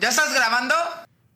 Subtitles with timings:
[0.00, 0.74] ¿Ya estás grabando?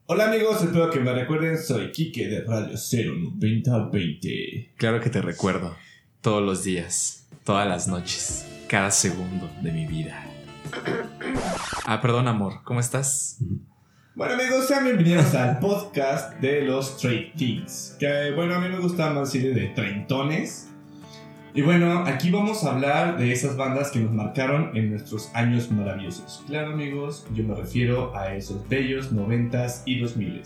[0.06, 4.74] Hola amigos, espero que me recuerden, soy Kike de Radio 09020.
[4.76, 5.76] Claro que te recuerdo.
[6.20, 10.24] Todos los días, todas las noches, cada segundo de mi vida.
[11.86, 13.38] Ah, perdón, amor, ¿cómo estás?
[14.14, 17.96] Bueno amigos, sean bienvenidos al podcast de los Straight Things.
[17.98, 20.71] Que bueno, a mí me gusta más decir de treintones.
[21.54, 25.70] Y bueno, aquí vamos a hablar de esas bandas que nos marcaron en nuestros años
[25.70, 26.42] maravillosos.
[26.46, 30.42] Claro amigos, yo me refiero a esos bellos noventas y 2000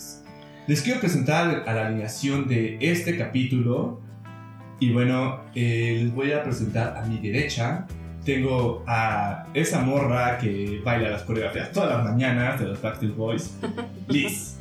[0.66, 4.00] Les quiero presentar a la alineación de este capítulo.
[4.80, 7.86] Y bueno, eh, les voy a presentar a mi derecha.
[8.24, 13.56] Tengo a esa morra que baila las coreografías todas las mañanas de los Backstreet Boys,
[14.09, 14.56] Liz.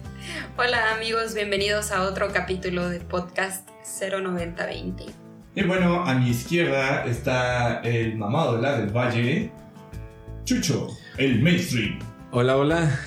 [0.57, 3.67] Hola amigos, bienvenidos a otro capítulo de podcast
[3.99, 5.24] 09020.
[5.57, 9.53] Y bueno, a mi izquierda está el mamado de la del Valle,
[10.43, 11.97] Chucho, el mainstream.
[12.31, 12.99] Hola, hola,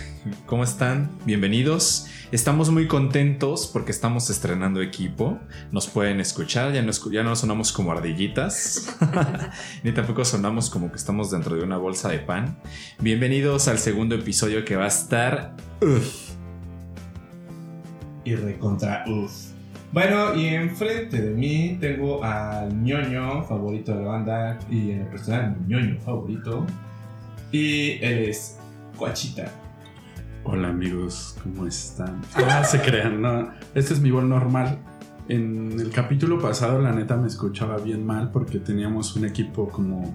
[0.47, 1.11] ¿cómo están?
[1.27, 2.07] Bienvenidos.
[2.33, 5.39] Estamos muy contentos porque estamos estrenando equipo.
[5.73, 8.97] Nos pueden escuchar, ya no, ya no sonamos como ardillitas,
[9.83, 12.59] ni tampoco sonamos como que estamos dentro de una bolsa de pan.
[12.99, 15.55] Bienvenidos al segundo episodio que va a estar...
[15.83, 16.31] Uf.
[18.25, 19.48] Y recontra uf.
[19.91, 25.07] Bueno, y enfrente de mí tengo al ñoño favorito de la banda y en el
[25.07, 26.67] personal mi ñoño favorito.
[27.51, 28.59] Y él es
[28.99, 29.51] Coachita.
[30.45, 32.21] Hola amigos, ¿cómo están?
[32.35, 33.51] Ah, se crean, no.
[33.75, 34.79] Este es mi voz normal.
[35.27, 40.15] En el capítulo pasado, la neta, me escuchaba bien mal porque teníamos un equipo como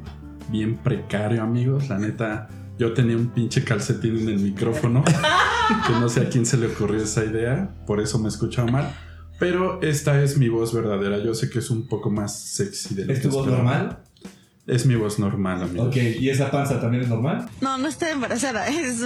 [0.50, 1.90] bien precario, amigos.
[1.90, 5.04] La neta, yo tenía un pinche calcetín en el micrófono
[5.88, 8.94] que no sé a quién se le ocurrió esa idea, por eso me escuchaba mal.
[9.40, 11.18] Pero esta es mi voz verdadera.
[11.24, 14.00] Yo sé que es un poco más sexy de ¿Es tu voz normal?
[14.66, 15.84] Es mi voz normal, amigo.
[15.84, 17.50] Ok, ¿y esa panza también es normal?
[17.60, 18.66] No, no estoy embarazada.
[18.70, 19.02] Es,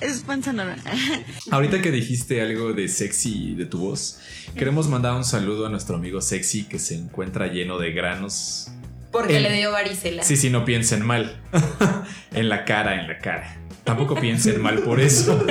[0.00, 0.80] es panza normal.
[1.50, 4.18] Ahorita que dijiste algo de sexy de tu voz,
[4.56, 8.68] queremos mandar un saludo a nuestro amigo sexy que se encuentra lleno de granos.
[9.12, 10.22] Porque le dio varicela.
[10.22, 11.40] Sí, sí, no piensen mal.
[12.32, 13.65] en la cara, en la cara.
[13.86, 15.46] Tampoco piensen mal por eso.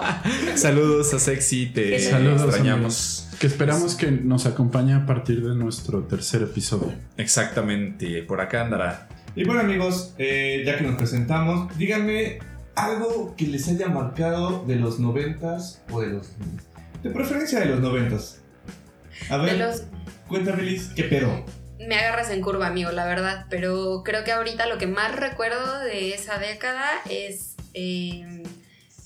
[0.54, 3.28] Saludos a Sexy, te Saludos, extrañamos.
[3.40, 6.94] Que esperamos que nos acompañe a partir de nuestro tercer episodio.
[7.16, 9.08] Exactamente, por acá andará.
[9.34, 12.38] Y bueno amigos, eh, ya que nos presentamos, díganme
[12.76, 16.28] algo que les haya marcado de los noventas o de los...
[17.02, 18.40] De preferencia de los noventas.
[19.30, 19.82] A ver, los...
[20.28, 21.44] cuéntame Liz, ¿qué pedo?
[21.86, 23.46] me agarras en curva, amigo, la verdad.
[23.48, 28.42] Pero creo que ahorita lo que más recuerdo de esa década es Em,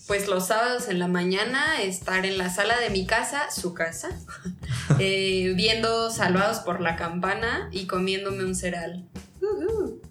[0.07, 4.11] pues los sábados en la mañana estar en la sala de mi casa, su casa,
[4.99, 9.05] eh, viendo Salvados por la Campana y comiéndome un cereal.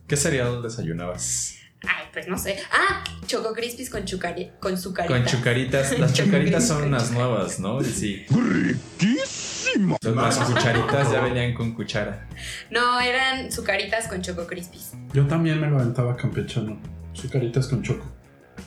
[0.08, 1.56] ¿Qué cereal desayunabas?
[1.82, 2.58] Ay, pues no sé.
[2.72, 5.20] Ah, Choco Crispies con, chucari con sucaritas.
[5.20, 6.00] Con chucaritas.
[6.00, 7.84] Las chucaritas son unas nuevas, ¿no?
[7.84, 8.26] Sí.
[8.30, 9.98] ¡Riquísimo!
[10.02, 12.28] Las cucharitas ya venían con cuchara.
[12.72, 14.94] No, eran sucaritas con Choco Crispies.
[15.14, 16.80] Yo también me lo aventaba campechano.
[17.14, 18.23] Sucaritas con choco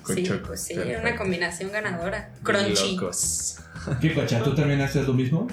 [0.07, 2.33] sí, pues sí, una combinación ganadora.
[2.43, 2.99] Crunchy.
[4.01, 4.43] ¿Qué cocha?
[4.43, 5.47] ¿Tú también haces lo mismo?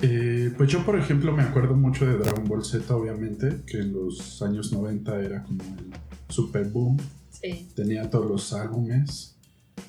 [0.00, 3.92] Eh, pues yo, por ejemplo, me acuerdo mucho de Dragon Ball Z, obviamente, que en
[3.92, 5.90] los años 90 era como el
[6.28, 6.96] super boom.
[7.30, 7.68] Sí.
[7.74, 9.36] Tenía todos los álbumes.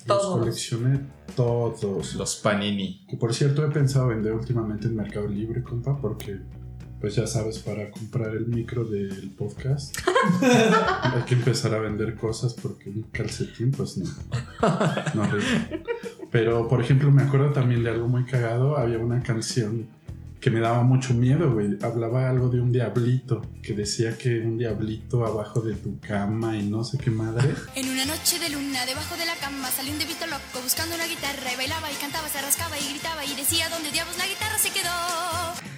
[0.06, 0.24] Todos.
[0.24, 1.00] Los coleccioné
[1.34, 2.14] todos.
[2.14, 3.04] Los Panini.
[3.08, 6.40] Que por cierto he pensado vender últimamente en Mercado Libre, compa, porque
[7.00, 9.96] pues ya sabes, para comprar el micro del podcast
[10.42, 14.10] hay que empezar a vender cosas porque un calcetín, pues no.
[15.14, 15.28] no
[16.30, 18.76] Pero, por ejemplo, me acuerdo también de algo muy cagado.
[18.76, 19.88] Había una canción
[20.40, 21.76] que me daba mucho miedo, güey.
[21.82, 26.62] Hablaba algo de un diablito, que decía que un diablito abajo de tu cama y
[26.62, 27.54] no sé qué madre.
[27.74, 31.06] En una noche de luna, debajo de la cama, salió un diablito loco buscando una
[31.06, 34.58] guitarra y bailaba y cantaba, se rascaba y gritaba y decía, ¿dónde diablos la guitarra
[34.58, 34.90] se quedó?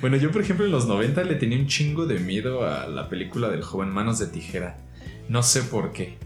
[0.00, 3.08] Bueno, yo por ejemplo en los 90 le tenía un chingo de miedo a la
[3.08, 4.76] película del joven Manos de Tijera.
[5.28, 6.18] No sé por qué.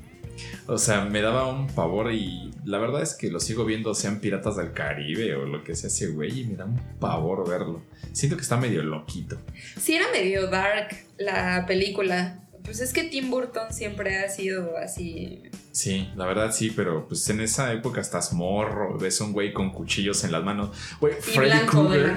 [0.67, 4.21] O sea, me daba un pavor y la verdad es que lo sigo viendo, sean
[4.21, 7.83] Piratas del Caribe o lo que sea ese güey, y me da un pavor verlo.
[8.13, 9.39] Siento que está medio loquito.
[9.81, 12.41] Sí, era medio dark la película.
[12.67, 15.41] Pues es que Tim Burton siempre ha sido así.
[15.71, 19.71] Sí, la verdad sí, pero pues en esa época estás morro, ves un güey con
[19.71, 20.71] cuchillos en las manos.
[21.01, 22.17] Güey, Freddy Krueger.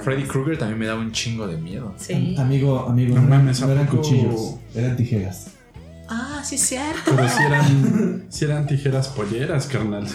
[0.00, 1.92] Freddy Krueger también me daba un chingo de miedo.
[1.96, 2.36] Sí.
[2.38, 5.56] Amigo, amigo, no, no eran cuchillos, eran tijeras.
[6.10, 7.12] Ah, sí, cierto.
[7.14, 10.08] Pero si eran, si eran tijeras polleras, carnal.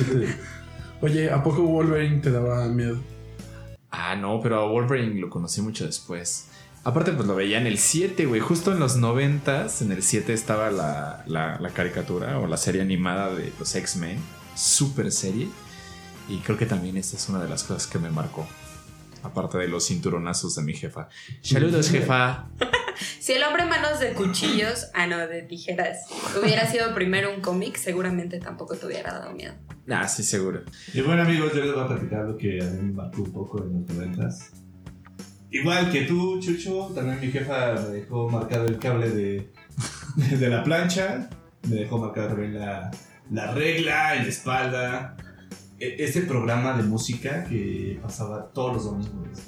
[1.02, 3.02] Oye, ¿a poco Wolverine te daba miedo?
[3.92, 6.48] Ah, no, pero a Wolverine lo conocí mucho después.
[6.84, 8.42] Aparte, pues lo veía en el 7, güey.
[8.42, 13.34] Justo en los 90 en el 7 estaba la, la, caricatura o la serie animada
[13.34, 14.20] de los X-Men.
[14.54, 15.48] super serie.
[16.28, 18.46] Y creo que también esta es una de las cosas que me marcó.
[19.26, 21.10] Aparte de los cinturonazos de mi jefa.
[21.42, 22.48] Saludos, jefa.
[23.20, 26.06] Si el hombre manos de cuchillos, ah no, de tijeras,
[26.42, 29.54] hubiera sido primero un cómic, seguramente tampoco te hubiera dado miedo.
[29.90, 30.62] Ah, sí, seguro.
[30.94, 33.34] Y bueno amigos, yo les voy a platicar lo que a mí me marcó un
[33.34, 34.52] poco en los noventas.
[35.52, 39.52] Igual que tú, Chucho, también mi jefa me dejó marcado el cable de,
[40.16, 41.30] de la plancha,
[41.68, 42.92] me dejó marcado también la,
[43.32, 45.18] la regla en la espalda.
[45.80, 49.40] E- Este programa de música que pasaba todos los domingos.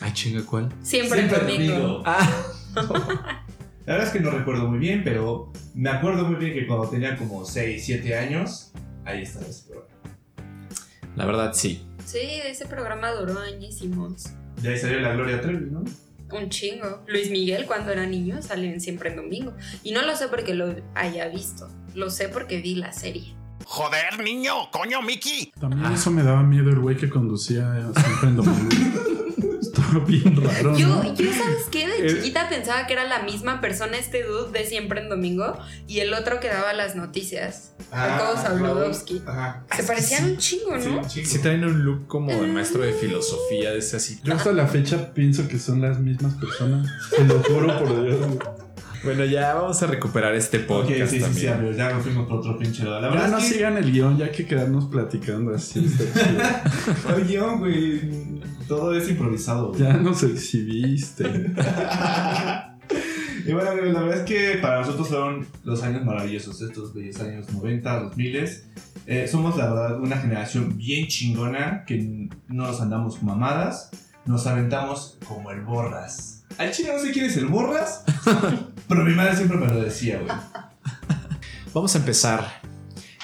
[0.00, 0.72] Ay, chinga, ¿cuál?
[0.82, 2.02] Siempre, el domingo.
[2.04, 2.44] Ah,
[3.86, 6.88] La verdad es que no recuerdo muy bien, pero me acuerdo muy bien que cuando
[6.88, 8.72] tenía como 6, 7 años,
[9.04, 9.94] ahí estaba ese programa.
[11.14, 11.86] la verdad, sí.
[12.04, 14.24] Sí, ese programa duró añísimos.
[14.60, 15.84] De ahí salió la Gloria Trevi, ¿no?
[16.36, 17.04] Un chingo.
[17.06, 19.54] Luis Miguel, cuando era niño, salió siempre en domingo.
[19.84, 21.68] Y no lo sé porque lo haya visto.
[21.94, 23.34] Lo sé porque vi la serie.
[23.64, 25.52] Joder, niño, coño, Mickey.
[25.60, 25.94] También Ah.
[25.94, 28.68] eso me daba miedo el güey que conducía siempre en domingo.
[29.60, 31.14] Estaba bien raro, Yo, ¿no?
[31.14, 31.86] yo, ¿sabes qué?
[31.86, 32.14] De Eh.
[32.14, 36.14] chiquita pensaba que era la misma persona este dude de siempre en domingo y el
[36.14, 37.72] otro que daba las noticias.
[37.90, 39.22] Zabludowski.
[39.26, 39.64] Ajá.
[39.76, 41.06] Se parecían un chingo, Sí, ¿no?
[41.08, 41.26] chingo.
[41.28, 44.20] Sí traen un look como de maestro de filosofía, de ese así.
[44.24, 46.88] Yo hasta la fecha pienso que son las mismas personas.
[47.14, 48.26] Te lo juro por Dios.
[49.06, 52.26] Bueno, ya vamos a recuperar este Ok, podcast sí, sí, sí, amigos, ya nos fuimos
[52.26, 53.02] por otro pinche lado.
[53.02, 55.86] La Ya no es que sigan el guion, ya que quedarnos platicando así.
[55.86, 56.04] está
[57.04, 57.16] chido.
[57.16, 58.00] el guion, güey,
[58.66, 59.68] todo es improvisado.
[59.68, 59.80] güey.
[59.80, 61.22] Ya nos exhibiste.
[63.46, 67.20] y bueno, amigos, la verdad es que para nosotros fueron los años maravillosos, estos bellos
[67.20, 68.48] años 90, 2000.
[69.06, 73.88] Eh, somos, la verdad, una generación bien chingona que no nos andamos mamadas,
[74.24, 76.35] nos aventamos como el borras.
[76.58, 78.02] Al chile no sé quién es el borras,
[78.88, 80.36] pero mi madre siempre me lo decía, güey.
[81.74, 82.62] Vamos a empezar.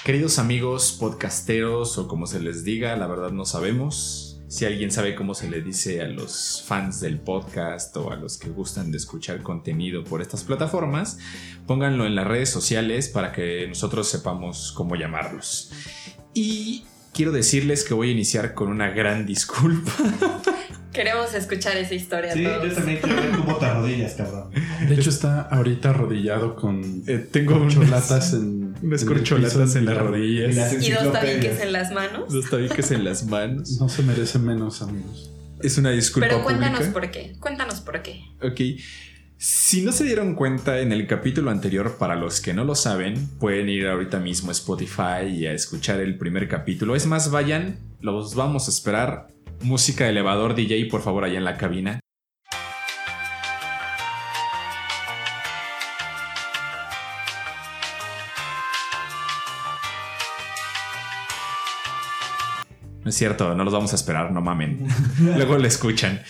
[0.05, 4.41] Queridos amigos podcasteros o como se les diga, la verdad no sabemos.
[4.49, 8.37] Si alguien sabe cómo se le dice a los fans del podcast o a los
[8.37, 11.17] que gustan de escuchar contenido por estas plataformas,
[11.65, 15.71] pónganlo en las redes sociales para que nosotros sepamos cómo llamarlos.
[16.35, 19.91] Y quiero decirles que voy a iniciar con una gran disculpa.
[20.93, 22.67] Queremos escuchar esa historia Sí, todos.
[22.69, 24.51] yo también quiero ver cómo te arrodillas, cabrón.
[24.87, 28.75] De hecho, está ahorita arrodillado con Eh, tengo unas- corcholatas en.
[28.83, 32.31] unas en el corcholatas en las Y las rodillas, Y dos tabiques en las manos.
[32.31, 33.77] dos tabiques en las manos.
[33.79, 35.31] No se merece menos, amigos.
[35.63, 36.93] Es una disculpa Pero cuéntanos pública.
[36.93, 37.35] por qué.
[37.39, 38.21] Cuéntanos por qué.
[38.43, 38.59] Ok.
[39.45, 43.27] Si no se dieron cuenta en el capítulo anterior, para los que no lo saben,
[43.41, 46.95] pueden ir ahorita mismo a Spotify y a escuchar el primer capítulo.
[46.95, 49.27] Es más, vayan, los vamos a esperar.
[49.61, 51.99] Música elevador DJ, por favor, allá en la cabina.
[63.03, 64.87] No es cierto, no los vamos a esperar, no mamen.
[65.19, 66.21] Luego lo escuchan.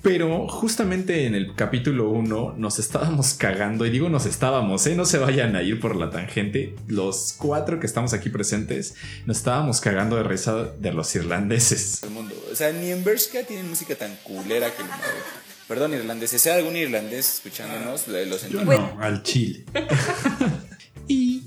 [0.00, 4.96] Pero justamente en el capítulo 1 nos estábamos cagando, y digo nos estábamos, ¿eh?
[4.96, 6.74] no se vayan a ir por la tangente.
[6.88, 8.94] Los cuatro que estamos aquí presentes
[9.26, 12.00] nos estábamos cagando de risa de los irlandeses.
[12.00, 12.34] del mundo.
[12.50, 14.82] O sea, ni en Bershka tienen música tan culera que...
[15.68, 16.44] Perdón, irlandeses.
[16.46, 18.66] Hay algún irlandés escuchándonos, lo lo Yo sentimos.
[18.66, 19.64] no, al chile.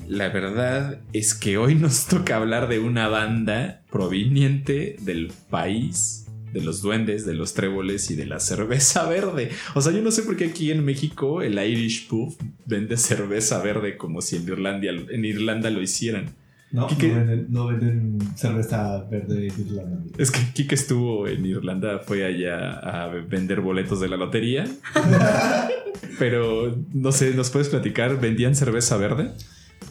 [0.07, 6.61] La verdad es que hoy nos toca hablar de una banda proveniente del país de
[6.61, 9.49] los duendes, de los tréboles y de la cerveza verde.
[9.73, 12.33] O sea, yo no sé por qué aquí en México el Irish Pub
[12.65, 16.27] vende cerveza verde como si en Irlanda, en Irlanda lo hicieran.
[16.71, 19.97] No, Quique- no venden, no venden cerveza verde Irlanda.
[19.97, 20.15] amigo.
[20.17, 24.65] Es que Kike estuvo en Irlanda, fue allá a vender boletos de la lotería.
[26.19, 28.19] Pero no sé, ¿nos puedes platicar?
[28.21, 29.31] ¿Vendían cerveza verde?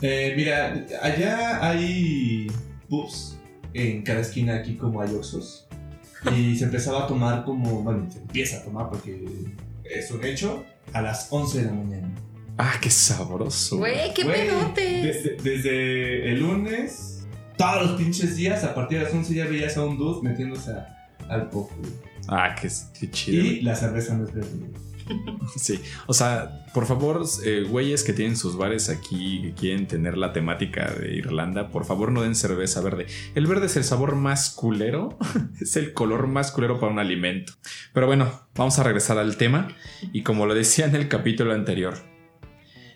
[0.06, 2.46] Eh, mira, allá hay
[2.90, 3.38] pubs
[3.72, 5.66] en cada esquina aquí como hay Oxxos.
[6.36, 9.24] Y se empezaba a tomar como, bueno, se empieza a tomar porque
[9.84, 12.14] es un hecho a las 11 de la mañana.
[12.58, 13.78] Ah, qué sabroso.
[13.78, 14.24] Güey, qué
[15.22, 19.74] de- desde el lunes, todos los pinches días, a partir de las 11 ya veías
[19.78, 21.70] a un dude metiéndose a- al pub.
[21.78, 21.92] güey.
[22.28, 22.68] Ah, qué,
[23.00, 23.42] qué chido.
[23.42, 24.50] Y la cerveza no es verde.
[25.56, 30.16] Sí, o sea, por favor, eh, güeyes que tienen sus bares aquí, que quieren tener
[30.16, 33.06] la temática de Irlanda, por favor no den cerveza verde.
[33.34, 35.18] El verde es el sabor más culero,
[35.60, 37.52] es el color más culero para un alimento.
[37.92, 39.68] Pero bueno, vamos a regresar al tema
[40.12, 41.94] y como lo decía en el capítulo anterior,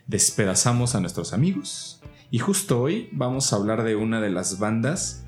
[0.07, 2.01] despedazamos a nuestros amigos
[2.31, 5.25] y justo hoy vamos a hablar de una de las bandas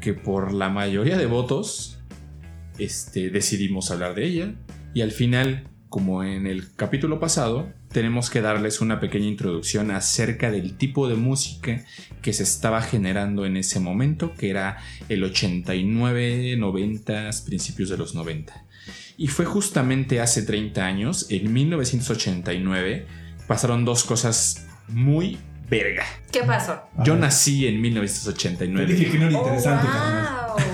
[0.00, 2.02] que por la mayoría de votos
[2.78, 4.54] este, decidimos hablar de ella
[4.94, 10.50] y al final como en el capítulo pasado, tenemos que darles una pequeña introducción acerca
[10.50, 11.84] del tipo de música
[12.22, 14.78] que se estaba generando en ese momento, que era
[15.10, 18.64] el 89, 90, principios de los 90.
[19.18, 23.06] Y fue justamente hace 30 años, en 1989,
[23.46, 25.36] pasaron dos cosas muy
[25.68, 26.04] verga.
[26.32, 26.80] ¿Qué pasó?
[27.04, 28.94] Yo nací en Te 1989.
[28.94, 30.46] dije que no era Oh, interesante, carnal.
[30.48, 30.71] wow.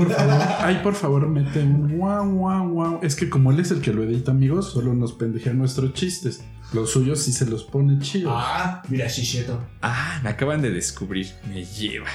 [0.00, 3.00] Ay, por favor, ay, por favor, mete un guau, guau, guau.
[3.02, 6.42] Es que como él es el que lo edita, amigos, solo nos pendejea nuestros chistes.
[6.72, 8.32] Los suyos sí se los pone chidos.
[8.34, 9.60] Ah, mira, Shisheto.
[9.82, 11.28] Ah, me acaban de descubrir.
[11.48, 12.08] Me lleva.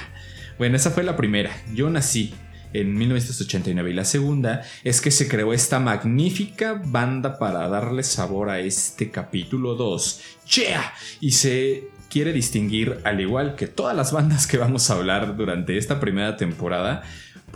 [0.58, 1.50] Bueno, esa fue la primera.
[1.74, 2.34] Yo nací
[2.72, 8.50] en 1989 y la segunda es que se creó esta magnífica banda para darle sabor
[8.50, 10.20] a este capítulo 2.
[10.54, 10.92] ¡Yeah!
[11.20, 15.76] Y se quiere distinguir, al igual que todas las bandas que vamos a hablar durante
[15.76, 17.02] esta primera temporada,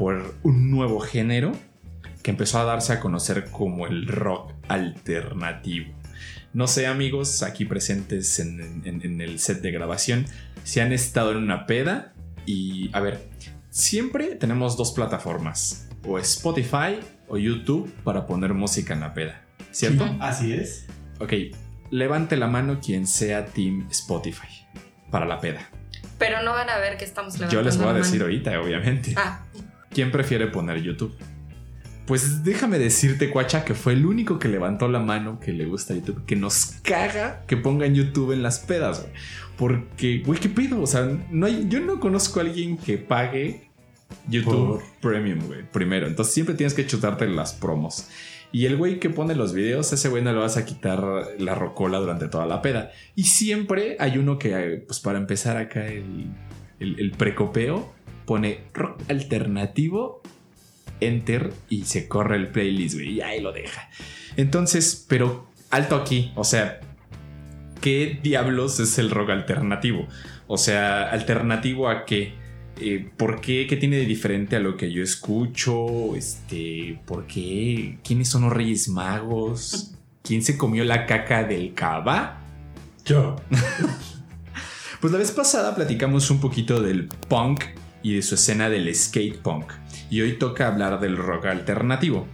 [0.00, 1.52] por un nuevo género
[2.22, 5.92] que empezó a darse a conocer como el rock alternativo.
[6.54, 10.24] No sé, amigos, aquí presentes en, en- en el set de grabación,
[10.64, 12.14] si han estado en una peda
[12.46, 13.28] y, a ver,
[13.68, 20.06] siempre tenemos dos plataformas, o Spotify o YouTube para poner música en la peda, ¿cierto?
[20.08, 20.16] Sí.
[20.20, 20.86] Así es.
[21.20, 21.32] Ok,
[21.90, 24.48] levante la mano quien sea Team Spotify
[25.10, 25.68] para la peda.
[26.18, 28.24] Pero no van a ver que estamos levantando Yo les voy a decir mano.
[28.24, 29.14] ahorita, obviamente.
[29.16, 29.44] Ah,
[29.90, 31.14] ¿Quién prefiere poner YouTube?
[32.06, 35.94] Pues déjame decirte, Cuacha, que fue el único que levantó la mano que le gusta
[35.94, 39.12] YouTube, que nos caga que pongan YouTube en las pedas, güey.
[39.56, 40.80] Porque, güey, ¿qué pido?
[40.80, 43.70] O sea, no hay, yo no conozco a alguien que pague
[44.28, 46.06] YouTube Premium, güey, primero.
[46.06, 48.08] Entonces siempre tienes que chutarte las promos.
[48.52, 51.04] Y el güey que pone los videos, ese güey no le vas a quitar
[51.38, 52.90] la rocola durante toda la peda.
[53.14, 56.32] Y siempre hay uno que, pues para empezar acá el,
[56.80, 57.94] el, el precopeo,
[58.30, 60.22] pone rock alternativo,
[61.00, 63.90] enter y se corre el playlist, güey, y ahí lo deja.
[64.36, 66.78] Entonces, pero alto aquí, o sea,
[67.80, 70.06] ¿qué diablos es el rock alternativo?
[70.46, 72.34] O sea, alternativo a qué?
[72.80, 73.66] Eh, ¿Por qué?
[73.66, 76.14] ¿Qué tiene de diferente a lo que yo escucho?
[76.14, 77.98] Este, ¿Por qué?
[78.04, 79.96] ¿Quiénes son los Reyes Magos?
[80.22, 82.38] ¿Quién se comió la caca del cava?
[83.04, 83.34] Yo.
[85.00, 87.64] Pues la vez pasada platicamos un poquito del punk
[88.02, 89.72] y de su escena del skate punk.
[90.10, 92.26] Y hoy toca hablar del rock alternativo.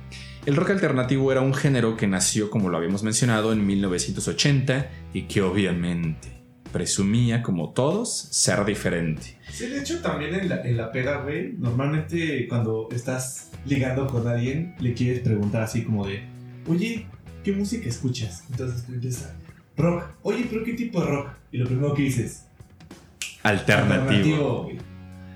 [0.46, 5.23] El rock alternativo era un género que nació, como lo habíamos mencionado, en 1980 y
[5.23, 6.28] que obviamente
[6.73, 9.38] presumía, como todos, ser diferente.
[9.50, 14.28] Sí, de hecho, también en la, en la peda, güey, normalmente cuando estás ligando con
[14.28, 16.23] alguien, le quieres preguntar así como de,
[16.68, 17.06] oye,
[17.42, 18.44] ¿qué música escuchas?
[18.50, 19.32] Entonces tú empiezas,
[19.76, 20.04] rock.
[20.23, 21.30] Oye, pero ¿qué tipo de rock?
[21.50, 22.44] Y lo primero que dices,
[23.42, 24.64] Alternativo.
[24.64, 24.78] güey.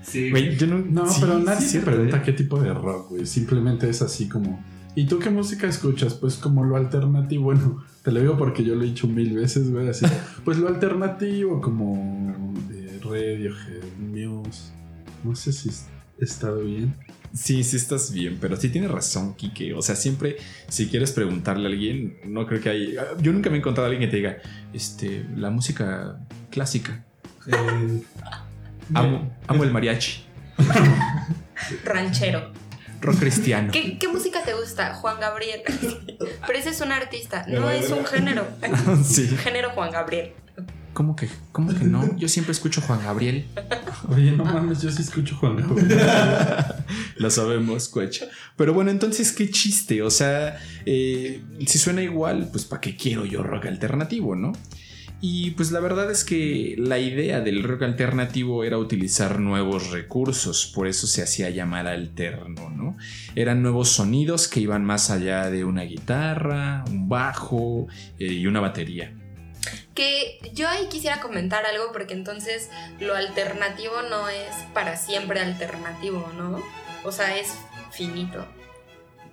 [0.03, 2.21] Sí, Güey, yo no, No, sí, pero nadie sí, se pregunta ¿eh?
[2.25, 3.25] qué tipo de rock, güey.
[3.25, 4.63] Simplemente es así como.
[4.95, 6.15] ¿Y tú qué música escuchas?
[6.15, 7.43] Pues como lo alternativo.
[7.51, 9.89] Bueno, te lo digo porque yo lo he dicho mil veces, güey.
[9.89, 10.05] Así.
[10.45, 14.71] Pues lo alternativo, como de Radiohead, Muse.
[15.23, 15.69] No sé si
[16.19, 16.95] he estado bien.
[17.33, 19.73] Sí, sí estás bien, pero sí tienes razón, Kike.
[19.73, 22.95] O sea, siempre, si quieres preguntarle a alguien, no creo que hay.
[23.21, 24.37] Yo nunca me he encontrado a alguien que te diga,
[24.73, 27.05] este, la música clásica.
[27.47, 28.01] Eh,
[28.93, 30.25] Amo, amo el mariachi.
[31.83, 32.51] ranchero.
[33.01, 33.71] Rock cristiano.
[33.71, 34.93] ¿Qué, qué música te gusta?
[34.93, 35.61] Juan Gabriel.
[36.47, 38.47] Pero ese es un artista, no es un género.
[39.03, 39.27] sí.
[39.27, 40.33] Género Juan Gabriel.
[40.93, 42.17] ¿Cómo que, ¿Cómo que no?
[42.17, 43.47] Yo siempre escucho Juan Gabriel.
[44.09, 46.01] Oye, no mames, yo sí escucho Juan Gabriel.
[47.15, 48.25] Lo sabemos, cuecha.
[48.57, 50.01] Pero bueno, entonces, qué chiste.
[50.01, 54.51] O sea, eh, si suena igual, pues ¿para qué quiero yo rock alternativo, no?
[55.23, 60.65] Y pues la verdad es que la idea del rock alternativo era utilizar nuevos recursos,
[60.73, 62.97] por eso se hacía llamar alterno, ¿no?
[63.35, 67.87] Eran nuevos sonidos que iban más allá de una guitarra, un bajo
[68.17, 69.13] eh, y una batería.
[69.93, 76.31] Que yo ahí quisiera comentar algo porque entonces lo alternativo no es para siempre alternativo,
[76.35, 76.63] ¿no?
[77.03, 77.53] O sea, es
[77.91, 78.47] finito.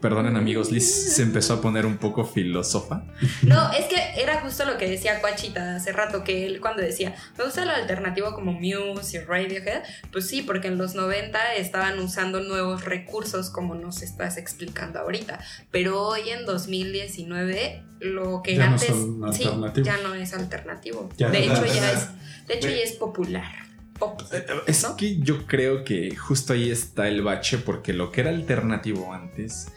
[0.00, 3.02] Perdonen amigos, Liz se empezó a poner un poco filósofa.
[3.43, 7.17] No, es que era justo lo que decía Cuachita hace rato, que él cuando decía,
[7.37, 11.99] me gusta lo alternativo como Muse y Radiohead, pues sí, porque en los 90 estaban
[11.99, 15.40] usando nuevos recursos como nos estás explicando ahorita,
[15.73, 19.87] pero hoy en 2019 lo que Ya no antes son sí, alternativos.
[19.87, 21.09] ya no es alternativo.
[21.17, 22.47] Ya de no hecho es ya es alternativo.
[22.47, 23.52] de hecho ya es popular.
[23.99, 24.23] Pop,
[24.69, 24.97] Es ¿no?
[24.97, 29.73] que yo creo que justo ahí está el bache, porque lo que era alternativo antes,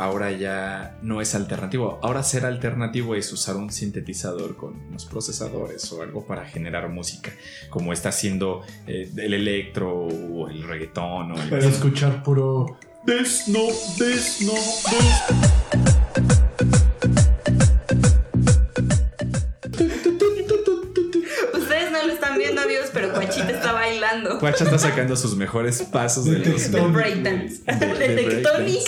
[0.00, 2.00] ahora ya no es alternativo.
[2.02, 7.30] Ahora ser alternativo es usar un sintetizador con unos procesadores o algo para generar música,
[7.68, 11.50] como está haciendo eh, el electro o el reggaetón o el...
[11.50, 12.78] Pero escuchar puro.
[13.04, 13.66] Des, no,
[13.98, 15.99] des, no, des.
[24.40, 27.62] Guacha está sacando sus mejores pasos de De los breakdance.
[27.66, 28.82] De- tectonic.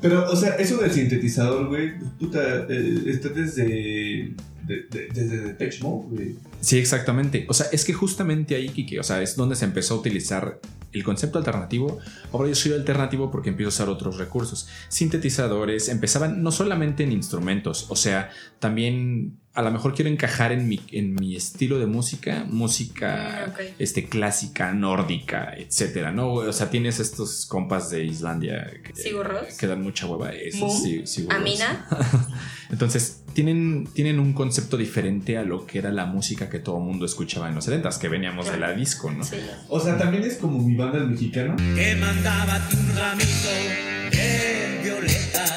[0.00, 4.34] Pero, o sea, eso del sintetizador, güey, puta, eh, está desde.
[4.66, 6.34] de- de- desde Depeche Mode, güey.
[6.60, 7.46] Sí, exactamente.
[7.48, 10.60] O sea, es que justamente ahí, Kike, o sea, es donde se empezó a utilizar
[10.92, 11.98] el concepto alternativo.
[12.32, 14.66] Ahora yo soy alternativo porque empiezo a usar otros recursos.
[14.88, 20.68] Sintetizadores empezaban no solamente en instrumentos, o sea, también a lo mejor quiero encajar en
[20.68, 26.32] mi, en mi estilo de música, música Mm, este, clásica, nórdica, etcétera, ¿no?
[26.32, 30.30] O sea, tienes estos compas de Islandia que, dan mucha hueva.
[30.30, 31.26] Esos, sí.
[31.30, 31.86] Amina.
[32.70, 36.84] Entonces, tienen, tienen un concepto diferente a lo que era la música que todo el
[36.84, 39.24] mundo escuchaba en los 70s, que veníamos de la disco, ¿no?
[39.24, 39.36] Sí.
[39.68, 41.56] O sea, también es como mi banda el mexicano.
[41.56, 43.48] que mandaba un ramito
[44.10, 45.55] de violetas.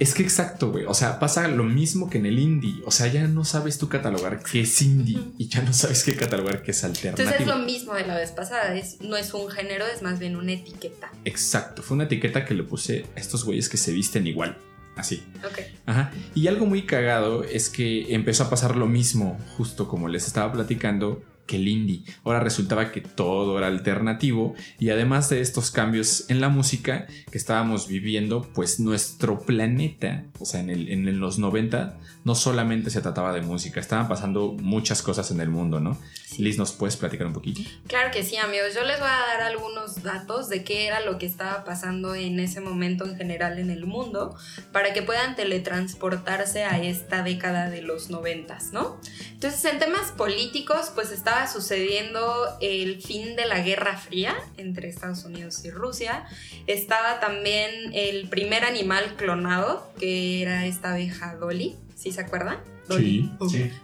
[0.00, 0.86] Es que exacto, güey.
[0.86, 2.82] O sea, pasa lo mismo que en el indie.
[2.86, 6.16] O sea, ya no sabes tú catalogar qué es indie y ya no sabes qué
[6.16, 7.28] catalogar qué es alternativo.
[7.28, 8.74] Entonces es lo mismo de la vez pasada.
[8.74, 11.12] Es, no es un género, es más bien una etiqueta.
[11.26, 11.82] Exacto.
[11.82, 14.56] Fue una etiqueta que le puse a estos güeyes que se visten igual.
[14.96, 15.22] Así.
[15.44, 15.60] Ok.
[15.84, 16.10] Ajá.
[16.34, 20.50] Y algo muy cagado es que empezó a pasar lo mismo, justo como les estaba
[20.50, 22.02] platicando, que el indie.
[22.22, 27.38] Ahora resultaba que todo era alternativo y además de estos cambios en la música que
[27.38, 33.00] estábamos viviendo, pues nuestro planeta, o sea, en, el- en los 90, no solamente se
[33.00, 35.98] trataba de música, estaban pasando muchas cosas en el mundo, ¿no?
[36.38, 37.62] Liz, ¿nos puedes platicar un poquito?
[37.86, 38.74] Claro que sí, amigos.
[38.74, 42.38] Yo les voy a dar algunos datos de qué era lo que estaba pasando en
[42.40, 44.36] ese momento en general en el mundo
[44.72, 49.00] para que puedan teletransportarse a esta década de los noventas, ¿no?
[49.32, 52.20] Entonces, en temas políticos, pues estaba sucediendo
[52.60, 56.26] el fin de la Guerra Fría entre Estados Unidos y Rusia.
[56.66, 62.58] Estaba también el primer animal clonado, que era esta abeja Dolly, ¿sí se acuerdan?
[62.88, 63.30] Sí.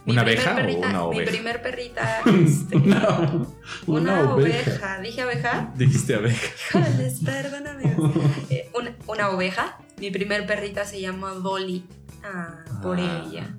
[0.05, 1.31] Mi ¿Una abeja o perrita- una Mi oveja?
[1.31, 3.47] primer perrita, este, Una,
[3.87, 5.01] una, oveja.
[5.01, 5.73] ¿Dije abeja?
[5.77, 6.47] Dijiste abeja.
[6.71, 7.85] Híjoles, perdóname.
[8.51, 9.79] Eh, una, una oveja.
[9.99, 11.85] Mi primer perrita se llama Dolly.
[12.25, 13.25] Ah, por Ah.
[13.29, 13.55] ella.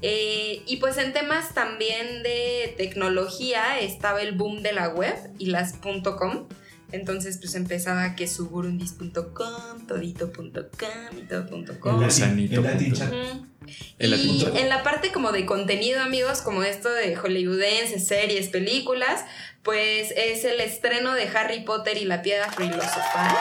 [0.00, 5.46] Eh, y pues en temas también de tecnología estaba el boom de la web y
[5.46, 6.48] las .com.
[6.92, 11.42] Entonces pues empezaba que suburundis.com, todito.com y todo.com.
[11.42, 11.72] El punto.
[12.92, 13.12] chat.
[13.98, 19.24] El y en la parte como de contenido, amigos, como esto de hollywoodenses, series, películas,
[19.62, 23.36] pues es el estreno de Harry Potter y la piedra filosofal.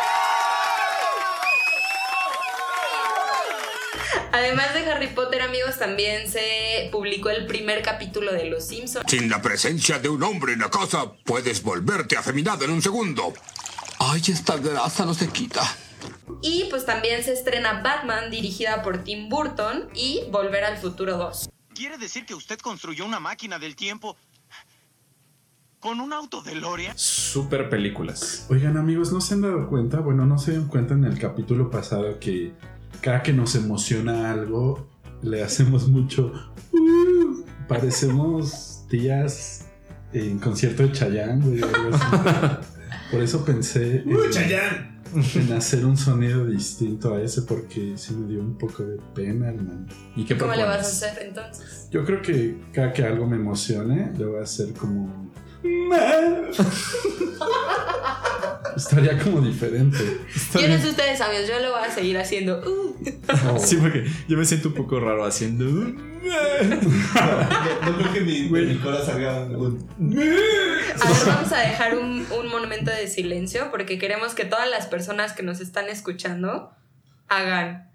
[4.34, 9.06] Además de Harry Potter, amigos, también se publicó el primer capítulo de Los Simpsons.
[9.10, 13.34] Sin la presencia de un hombre en la casa, puedes volverte afeminada en un segundo.
[14.00, 15.62] Ay, esta grasa no se quita.
[16.42, 21.50] Y pues también se estrena Batman, dirigida por Tim Burton, y Volver al Futuro 2.
[21.76, 24.16] ¿Quiere decir que usted construyó una máquina del tiempo
[25.80, 26.94] con un auto de Loria?
[26.96, 28.46] Super películas.
[28.50, 30.00] Oigan amigos, ¿no se han dado cuenta?
[30.00, 32.54] Bueno, no se dieron cuenta en el capítulo pasado que
[33.02, 34.88] cada que nos emociona algo,
[35.22, 36.32] le hacemos mucho...
[36.72, 39.66] "Uh", parecemos tías
[40.14, 41.62] en concierto de Chayanne, güey.
[43.12, 44.92] Por eso pensé en, ¡Uh, Chayanne!
[45.36, 49.50] en hacer un sonido distinto a ese porque sí me dio un poco de pena,
[49.50, 49.86] hermano.
[50.16, 51.88] ¿Y qué ¿Cómo le vas a hacer entonces?
[51.92, 55.31] Yo creo que cada que algo me emocione, le voy a hacer como...
[58.76, 59.98] Estaría como diferente.
[60.34, 62.62] Sé ustedes, amigos, yo lo voy a seguir haciendo.
[62.66, 62.96] uh.
[63.60, 65.66] Sí, porque yo me siento un poco raro haciendo.
[65.66, 65.94] No,
[67.92, 69.88] no creo que mi, mi cola salga un...
[70.00, 70.96] un- A ver,
[71.28, 75.44] vamos a dejar un, un momento de silencio porque queremos que todas las personas que
[75.44, 76.72] nos están escuchando
[77.28, 77.92] hagan.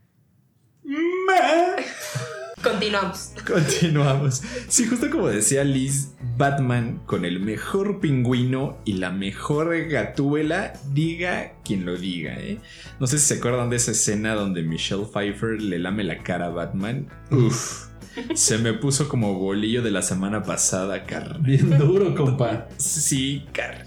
[2.63, 3.33] Continuamos.
[3.47, 4.43] Continuamos.
[4.69, 11.55] Sí, justo como decía Liz, Batman con el mejor pingüino y la mejor gatúbela, diga
[11.65, 12.59] quien lo diga, ¿eh?
[12.99, 16.47] No sé si se acuerdan de esa escena donde Michelle Pfeiffer le lame la cara
[16.47, 17.09] a Batman.
[17.31, 17.87] Uf.
[18.35, 21.39] Se me puso como bolillo de la semana pasada, carne.
[21.41, 22.69] Bien duro, compa.
[22.79, 23.85] Sí, carne.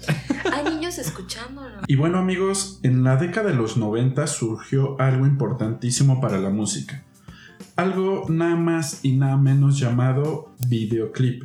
[0.52, 1.84] Hay niños escuchándonos.
[1.86, 7.04] Y bueno amigos, en la década de los 90 surgió algo importantísimo para la música.
[7.80, 11.44] Algo nada más y nada menos llamado videoclip.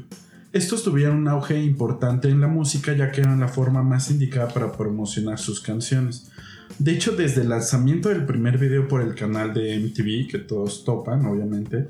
[0.51, 4.49] Estos tuvieron un auge importante en la música ya que eran la forma más indicada
[4.49, 6.29] para promocionar sus canciones.
[6.77, 10.83] De hecho, desde el lanzamiento del primer video por el canal de MTV, que todos
[10.83, 11.87] topan obviamente,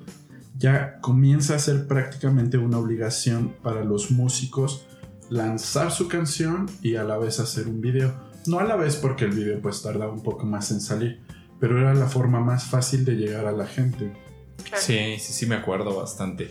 [0.59, 4.85] ya comienza a ser prácticamente una obligación para los músicos
[5.27, 8.13] lanzar su canción y a la vez hacer un video.
[8.45, 11.21] No a la vez porque el video pues tardaba un poco más en salir,
[11.59, 14.24] pero era la forma más fácil de llegar a la gente.
[14.63, 14.81] Claro.
[14.83, 16.49] Sí, sí, sí, me acuerdo bastante.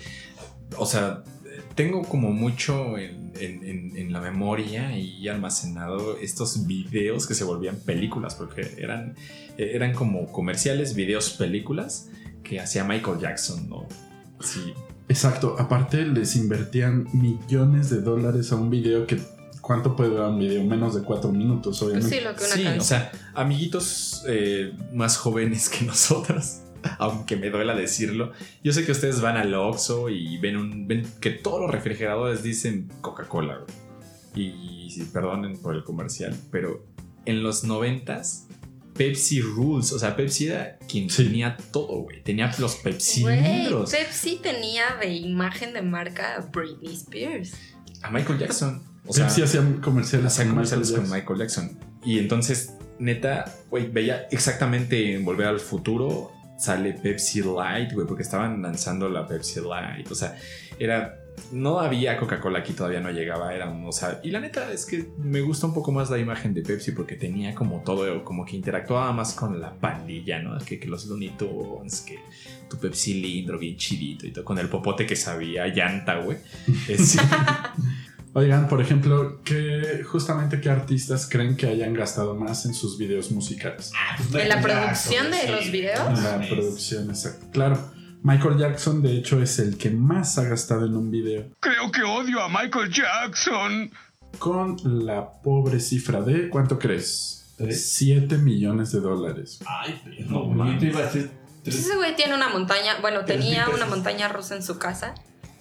[0.77, 1.23] O sea,
[1.75, 7.45] tengo como mucho en, en- en- en la memoria y almacenado estos videos que se
[7.45, 9.15] volvían películas, porque eran,
[9.57, 12.09] eran como comerciales, videos, películas
[12.43, 13.87] que hacía Michael Jackson, ¿no?
[14.41, 14.73] Sí,
[15.09, 19.21] Exacto, aparte les invertían millones de dólares a un video que...
[19.61, 20.63] ¿Cuánto puede durar un video?
[20.65, 22.17] Menos de cuatro minutos, Pues obviamente.
[22.19, 26.61] sí, lo que una Sí, o sea, amiguitos eh, más jóvenes que nosotros,
[26.99, 31.07] aunque me duela decirlo, yo sé que ustedes van al Oxxo y ven, un, ven
[31.21, 33.85] que todos los refrigeradores dicen Coca-Cola, güey.
[34.37, 36.85] Y, sí, perdonen por el comercial, pero
[37.25, 38.49] en los noventas,
[38.95, 41.25] Pepsi Rules, o sea, Pepsi era quien Sí.
[41.25, 42.23] tenía todo, güey.
[42.23, 43.25] Tenía los Pepsi.
[43.25, 47.53] Pepsi tenía de imagen de marca a Britney Spears.
[48.03, 48.83] A Michael Jackson.
[49.07, 51.17] O sea, Pepsi hacían comerciales, hacía con comerciales Michael con.
[51.19, 51.79] Michael Jackson.
[52.05, 58.23] Y entonces, neta, güey, veía exactamente en Volver al Futuro sale Pepsi Light, güey, porque
[58.23, 60.11] estaban lanzando la Pepsi Light.
[60.11, 60.37] O sea,
[60.79, 61.21] era.
[61.51, 64.87] No había Coca-Cola aquí, todavía no llegaba, era un, o sea, y la neta es
[64.87, 68.45] que me gusta un poco más la imagen de Pepsi porque tenía como todo, como
[68.45, 70.57] que interactuaba más con la pandilla, ¿no?
[70.61, 72.21] Que, que los Looney Tunes, que
[72.71, 76.39] tu Pepsi cilindro bien chidito y todo, con el popote que sabía llanta, güey.
[76.89, 77.19] Es-
[78.37, 83.31] Oigan, por ejemplo, ¿qué, justamente qué artistas creen que hayan gastado más en sus videos
[83.31, 83.93] musicales?
[84.33, 86.19] En la producción de los videos.
[86.19, 87.47] En la producción, exacto.
[87.53, 87.79] Claro,
[88.25, 92.03] Michael Jackson de hecho es el que más ha gastado en un video, Creo que
[92.03, 93.93] odio a Michael Jackson.
[94.41, 97.55] con la pobre cifra de, ¿cuánto crees?
[97.57, 97.89] ¿Tres?
[97.93, 99.61] 7 millones de dólares.
[99.65, 101.31] Ay, pero no, yo te iba a decir
[101.63, 101.87] Pues tres.
[101.87, 105.15] ese güey tiene una montaña, bueno, tenía una montaña rusa en su casa.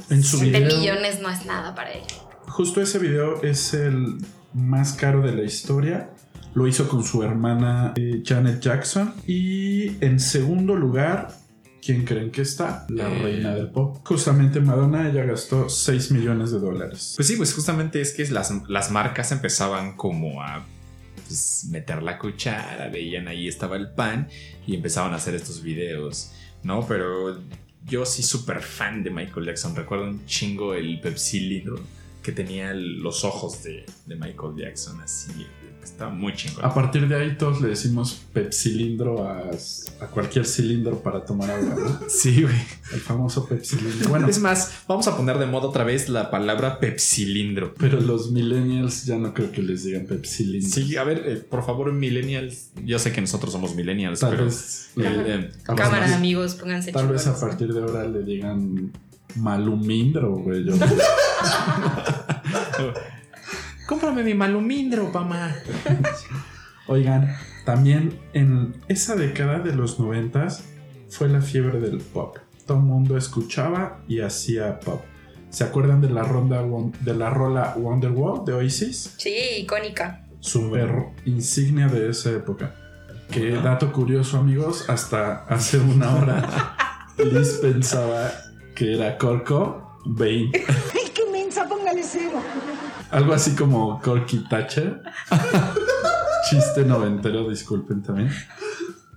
[0.09, 2.01] En su 7 video, millones no es nada para él.
[2.47, 4.17] Justo ese video es el
[4.53, 6.09] más caro de la historia.
[6.53, 9.13] Lo hizo con su hermana eh, Janet Jackson.
[9.25, 11.33] Y en segundo lugar,
[11.83, 12.85] ¿quién creen que está?
[12.89, 13.21] La Eh.
[13.23, 13.97] reina del pop.
[14.05, 17.13] Justamente Madonna, ella gastó 6 millones de dólares.
[17.15, 20.63] Pues sí, pues justamente es que las, las marcas empezaban como a
[21.27, 24.27] pues, meter la cuchara, veían ahí estaba el pan
[24.67, 26.85] y empezaban a hacer estos videos, ¿no?
[26.87, 27.39] Pero
[27.85, 31.79] yo sí súper fan de Michael Jackson, recuerdo un chingo el Pepsi cilindro
[32.23, 35.31] que tenía los ojos de, de Michael Jackson, así,
[35.83, 36.63] estaba muy chingón.
[36.63, 39.51] A partir de ahí todos le decimos pepsilindro a,
[39.99, 41.99] a cualquier cilindro para tomar agua, ¿no?
[42.09, 42.55] Sí, güey.
[42.93, 44.07] El famoso pepsilindro.
[44.09, 47.73] Bueno, Es más, vamos a poner de moda otra vez la palabra pepsilindro.
[47.77, 50.69] pero los millennials ya no creo que les digan pepsilindro.
[50.71, 52.69] Sí, a ver, eh, por favor, millennials.
[52.85, 57.09] Yo sé que nosotros somos millennials, Tal pero vez, eh, Cámara, más- amigos, pónganse tal
[57.09, 58.93] vez a partir de ahora le digan
[59.35, 60.65] malumindro, güey.
[60.65, 60.73] Yo-
[63.87, 65.53] Cómprame mi malumindro, mamá.
[66.87, 70.63] Oigan, también en esa década de los noventas
[71.09, 72.37] fue la fiebre del pop.
[72.65, 75.01] Todo el mundo escuchaba y hacía pop.
[75.49, 76.63] ¿Se acuerdan de la ronda
[77.01, 79.13] de la rola Wonderwall de Oasis?
[79.17, 80.25] Sí, icónica.
[80.39, 80.89] Super
[81.25, 82.73] insignia de esa época.
[83.29, 84.89] Qué dato curioso, amigos.
[84.89, 86.75] Hasta hace una hora
[87.17, 88.31] Liz pensaba
[88.75, 90.51] que era Corco Bane.
[91.13, 91.67] ¡Qué mensa!
[91.67, 92.41] Póngale cero.
[93.11, 95.01] Algo así como Corky Thatcher.
[96.49, 98.29] Chiste noventero, disculpen también.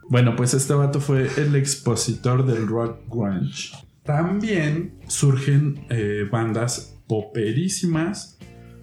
[0.09, 3.73] Bueno, pues este vato fue el expositor del rock grunge.
[4.05, 8.39] También surgen eh, bandas poperísimas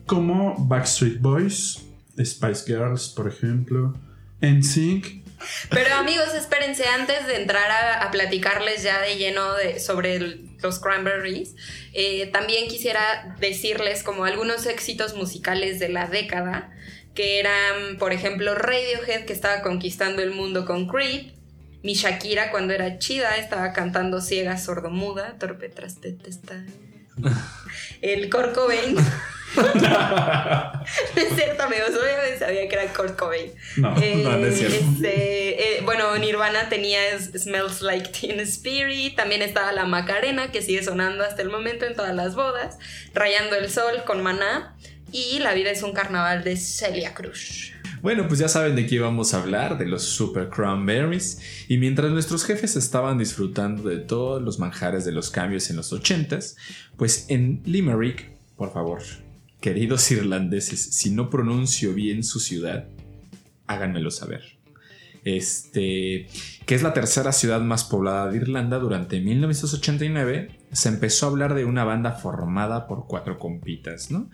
[0.05, 1.85] como Backstreet Boys,
[2.17, 3.93] Spice Girls, por ejemplo,
[4.41, 5.22] NSYNC.
[5.69, 10.49] Pero amigos, espérense, antes de entrar a, a platicarles ya de lleno de, sobre el-
[10.61, 11.55] los cranberries,
[11.93, 16.71] eh, también quisiera decirles como algunos éxitos musicales de la década,
[17.15, 21.33] que eran, por ejemplo, Radiohead, que estaba conquistando el mundo con Creep,
[21.83, 26.61] mi Shakira cuando era chida, estaba cantando ciega, sordomuda, torpe tras detestar.
[28.01, 28.95] El Kurt Cobain.
[29.55, 33.51] No es cierto, amigos, obviamente sabía que era Kurt Cobain.
[33.77, 34.75] No, Eh, no, no es cierto.
[34.77, 39.15] este, eh, bueno, Nirvana tenía Smells Like Teen Spirit.
[39.15, 42.77] También estaba la Macarena, que sigue sonando hasta el momento en todas las bodas.
[43.13, 44.75] Rayando el Sol con Maná.
[45.11, 47.71] Y La vida es un carnaval de Celia Cruz.
[48.01, 51.39] Bueno, pues ya saben de qué vamos a hablar, de los Super Cranberries.
[51.67, 55.93] Y mientras nuestros jefes estaban disfrutando de todos los manjares de los cambios en los
[55.93, 56.55] 80s,
[56.97, 59.03] pues en Limerick, por favor,
[59.63, 62.89] queridos irlandeses, si no pronuncio bien su ciudad,
[63.65, 64.57] háganmelo saber.
[65.23, 66.27] Este,
[66.65, 71.53] que es la tercera ciudad más poblada de Irlanda durante 1989, se empezó a hablar
[71.53, 74.29] de una banda formada por cuatro compitas, ¿no?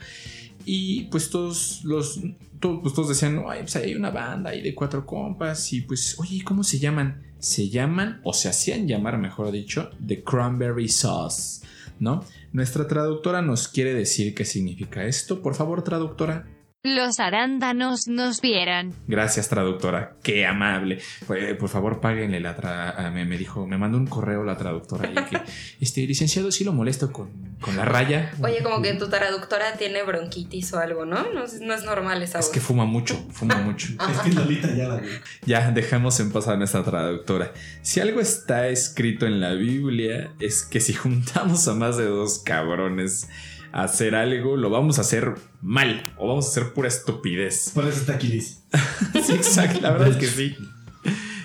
[0.65, 2.20] Y pues todos los.
[2.60, 5.72] Pues todos decían, "Ay, pues hay una banda ahí de cuatro compas.
[5.74, 7.30] Y pues, oye, ¿cómo se llaman?
[7.39, 11.59] se llaman, o se hacían llamar, mejor dicho, The Cranberry Sauce,
[11.99, 12.23] ¿no?
[12.51, 15.41] Nuestra traductora nos quiere decir qué significa esto.
[15.41, 16.47] Por favor, traductora.
[16.84, 18.94] Los arándanos nos vieran.
[19.06, 20.15] Gracias, traductora.
[20.24, 21.00] Qué amable.
[21.28, 25.12] Pues, por favor, páguenle la tra- me, me dijo, me mandó un correo la traductora
[25.12, 25.42] y que,
[25.82, 28.32] este, licenciado, sí lo molesto con, con la raya.
[28.42, 31.30] Oye, como que tu traductora tiene bronquitis o algo, ¿no?
[31.34, 32.54] No, es- no es normal esa Es voz.
[32.54, 33.89] que fuma mucho, fuma mucho.
[34.10, 35.10] Es que Lolita ya la vi.
[35.46, 37.52] Ya, dejamos en paz a nuestra traductora.
[37.82, 42.39] Si algo está escrito en la Biblia es que si juntamos a más de dos
[42.39, 43.28] cabrones
[43.71, 47.71] a hacer algo, lo vamos a hacer mal o vamos a hacer pura estupidez.
[47.73, 48.63] Por eso está aquí Liz.
[49.23, 50.55] Sí, exacto, la verdad es que sí.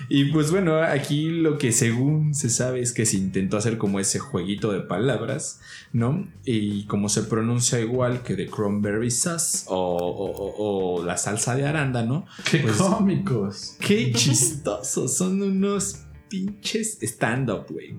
[0.07, 3.99] Y pues bueno, aquí lo que según se sabe es que se intentó hacer como
[3.99, 5.59] ese jueguito de palabras,
[5.93, 6.27] ¿no?
[6.45, 11.55] Y como se pronuncia igual que de cranberry sauce o, o- o- o la salsa
[11.55, 13.77] de arándano, ¡Qué Pues- cómicos!
[13.79, 17.97] Qué chistosos, son unos pinches stand-up, güey.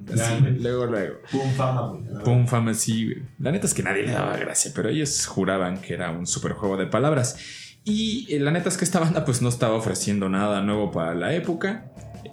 [0.61, 1.17] Luego, luego.
[1.31, 2.25] Pum fama, güey.
[2.25, 3.23] Pum, fama, sí, güey.
[3.39, 6.53] La neta es que nadie le daba gracia, pero ellos juraban que era un super
[6.53, 7.37] juego de palabras.
[7.85, 11.15] Y eh, la neta es que esta banda pues no estaba ofreciendo nada nuevo para
[11.15, 11.93] la época,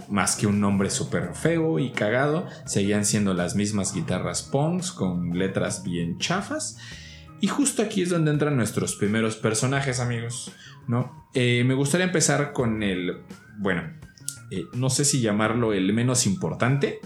[0.09, 2.47] más que un nombre súper feo y cagado.
[2.65, 6.77] Seguían siendo las mismas guitarras punks con letras bien chafas.
[7.39, 10.51] Y justo aquí es donde entran nuestros primeros personajes, amigos.
[10.87, 11.27] ¿no?
[11.33, 13.21] Eh, me gustaría empezar con el,
[13.57, 13.83] bueno,
[14.59, 16.99] eh, no sé si llamarlo el menos importante,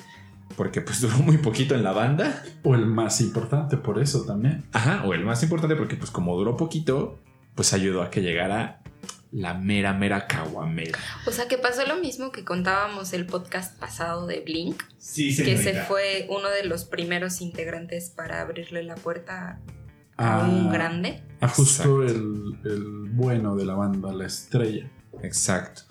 [0.56, 2.44] porque pues duró muy poquito en la banda.
[2.64, 4.66] O el más importante, por eso también.
[4.74, 7.20] Ajá, o el más importante porque pues como duró poquito,
[7.56, 8.82] pues ayudó a que llegara
[9.32, 10.98] la mera, mera caguamera.
[11.26, 15.58] O sea, que pasó lo mismo que contábamos el podcast pasado de Blink, Sí, que
[15.58, 15.84] se señorita.
[15.86, 19.60] fue uno de los primeros integrantes para abrirle la puerta
[20.16, 21.22] a un grande.
[21.42, 24.90] A justo el, el bueno de la banda, la estrella.
[25.23, 25.82] Exacto.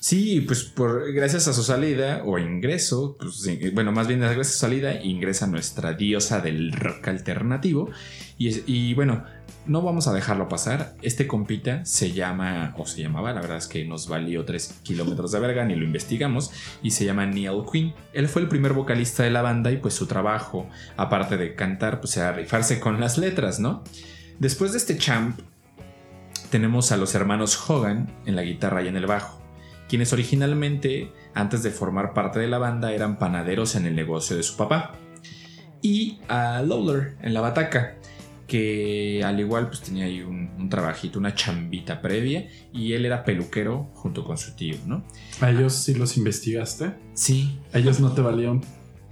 [0.00, 4.48] Sí, pues por gracias a su salida o ingreso, pues, sí, bueno, más bien gracias
[4.48, 7.90] a su salida ingresa nuestra diosa del rock alternativo
[8.38, 9.24] y, y bueno,
[9.66, 10.94] no vamos a dejarlo pasar.
[11.02, 15.32] Este compita se llama, o se llamaba, la verdad es que nos valió 3 kilómetros
[15.32, 17.94] de verga, ni lo investigamos, y se llama Neil Quinn.
[18.12, 22.00] Él fue el primer vocalista de la banda y pues su trabajo, aparte de cantar,
[22.00, 23.82] pues era rifarse con las letras, ¿no?
[24.38, 25.40] Después de este champ,
[26.50, 29.42] tenemos a los hermanos Hogan en la guitarra y en el bajo,
[29.88, 34.42] quienes originalmente, antes de formar parte de la banda, eran panaderos en el negocio de
[34.42, 34.92] su papá.
[35.82, 37.96] Y a Lawler en la bataca,
[38.46, 43.24] que al igual pues tenía ahí un, un trabajito, una chambita previa, y él era
[43.24, 45.04] peluquero junto con su tío, ¿no?
[45.40, 46.94] ¿A ellos sí los investigaste?
[47.14, 47.60] Sí.
[47.72, 48.62] ¿A ellos no te valieron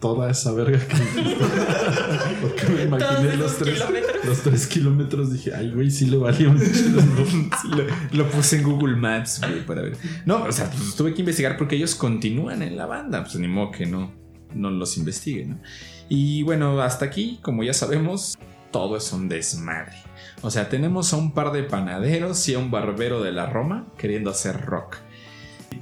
[0.05, 0.97] toda esa verga que
[2.43, 4.25] Porque me imaginé los tres, kilómetros.
[4.27, 5.33] los tres kilómetros.
[5.33, 6.67] Dije, ay, güey, sí le valió mucho.
[7.63, 9.97] Sí, lo, lo puse en Google Maps, güey, para ver.
[10.27, 13.23] No, o sea, pues, tuve que investigar porque ellos continúan en la banda.
[13.23, 14.13] Pues ni modo que no,
[14.53, 15.59] no los investiguen, ¿no?
[16.11, 18.37] Y bueno, hasta aquí, como ya sabemos,
[18.73, 19.97] todo es un desmadre.
[20.43, 23.87] O sea, tenemos a un par de panaderos y a un barbero de la Roma
[23.97, 24.99] queriendo hacer rock.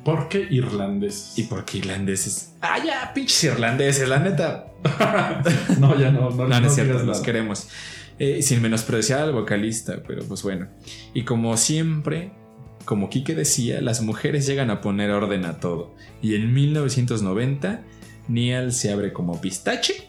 [0.05, 1.39] ¿Por qué irlandeses?
[1.39, 2.55] ¿Y por qué irlandeses?
[2.61, 4.67] Ah, ya, pinches irlandeses, la neta.
[5.79, 7.69] No, ya no, no, No, no no es cierto, los queremos.
[8.19, 10.69] Eh, sin menospreciar al vocalista, pero pues bueno.
[11.15, 12.33] Y como siempre,
[12.85, 15.95] como Quique decía, las mujeres llegan a poner orden a todo.
[16.21, 17.83] Y en 1990,
[18.29, 20.09] Neil se abre como pistache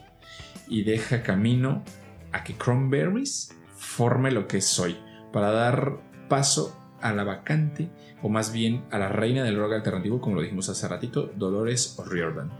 [0.67, 1.83] y deja camino
[2.31, 4.97] a que Cranberries forme lo que es hoy,
[5.31, 7.89] para dar paso a la vacante,
[8.23, 11.95] o más bien a la reina del rock alternativo, como lo dijimos hace ratito, Dolores
[11.99, 12.51] O'Riordan.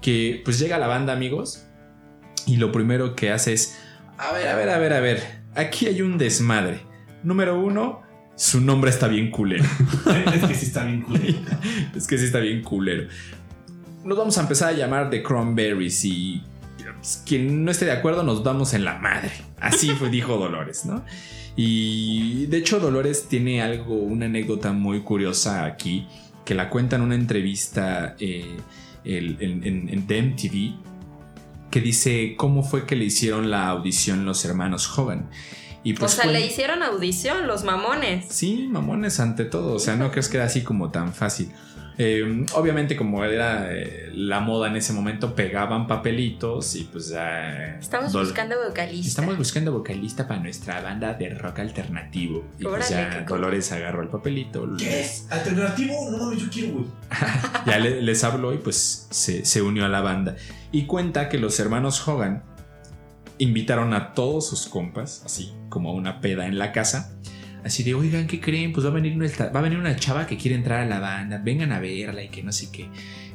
[0.00, 1.66] que pues llega a la banda, amigos,
[2.46, 3.78] y lo primero que hace es,
[4.16, 5.22] a ver, a ver, a ver, a ver,
[5.54, 6.80] aquí hay un desmadre.
[7.22, 8.00] Número uno,
[8.34, 9.64] su nombre está bien culero.
[10.34, 11.38] es que sí está bien culero.
[11.94, 13.08] es que sí está bien culero.
[14.04, 16.42] Nos vamos a empezar a llamar The Cranberries y
[17.26, 19.32] quien no esté de acuerdo nos damos en la madre.
[19.60, 21.04] Así fue, dijo Dolores, ¿no?
[21.56, 26.06] Y de hecho Dolores tiene algo, una anécdota muy curiosa aquí,
[26.44, 28.56] que la cuenta en una entrevista eh,
[29.04, 30.74] el- en, en, MTV,
[31.70, 35.28] que dice cómo fue que le hicieron la audición los hermanos Hogan.
[35.84, 38.26] Y o pues sea, fue- le hicieron audición los mamones.
[38.30, 39.74] Sí, mamones ante todo.
[39.74, 41.50] O sea, no crees que era así como tan fácil.
[42.00, 47.76] Eh, obviamente, como era eh, la moda en ese momento, pegaban papelitos y pues ya.
[47.80, 49.08] Estamos Dol- buscando vocalista.
[49.08, 52.44] Estamos buscando vocalista para nuestra banda de rock alternativo.
[52.58, 53.40] Y pues Órale, ya qué cool.
[53.40, 54.64] Dolores agarró el papelito.
[54.66, 55.94] les- ¿Alternativo?
[56.10, 56.86] No mames, yo quiero, güey.
[57.66, 60.36] ya le- les habló y pues se, se unió a la banda.
[60.70, 62.44] Y cuenta que los hermanos Hogan
[63.38, 67.12] invitaron a todos sus compas, así como a una peda en la casa,
[67.64, 68.72] Así de, oigan, ¿qué creen?
[68.72, 71.00] Pues va a venir una, va a venir una chava que quiere entrar a la
[71.00, 72.88] banda, vengan a verla y que no sé qué.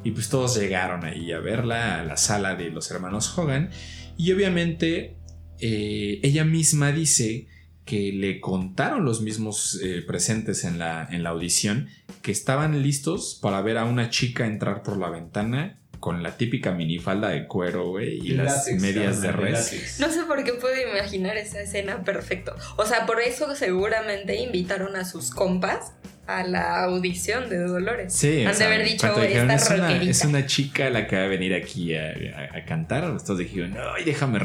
[0.03, 3.69] Y pues todos llegaron ahí a verla a la sala de los hermanos Hogan.
[4.17, 5.17] Y obviamente
[5.59, 7.47] eh, ella misma dice
[7.85, 11.89] que le contaron los mismos eh, presentes en la, en la audición
[12.21, 16.73] que estaban listos para ver a una chica entrar por la ventana con la típica
[16.73, 19.53] minifalda de cuero, güey, y las Látex, medias de res.
[19.71, 19.99] látex.
[20.01, 22.53] No sé por qué puedo imaginar esa escena perfecto.
[22.75, 25.93] O sea, por eso seguramente invitaron a sus compas
[26.27, 28.13] a la audición de Dolores.
[28.13, 31.07] Sí, o Han sea, de haber dicho, dijeron, esta es una, es una chica la
[31.07, 33.03] que va a venir aquí a, a- a cantar.
[33.23, 34.39] Todos dijeron, ay, déjame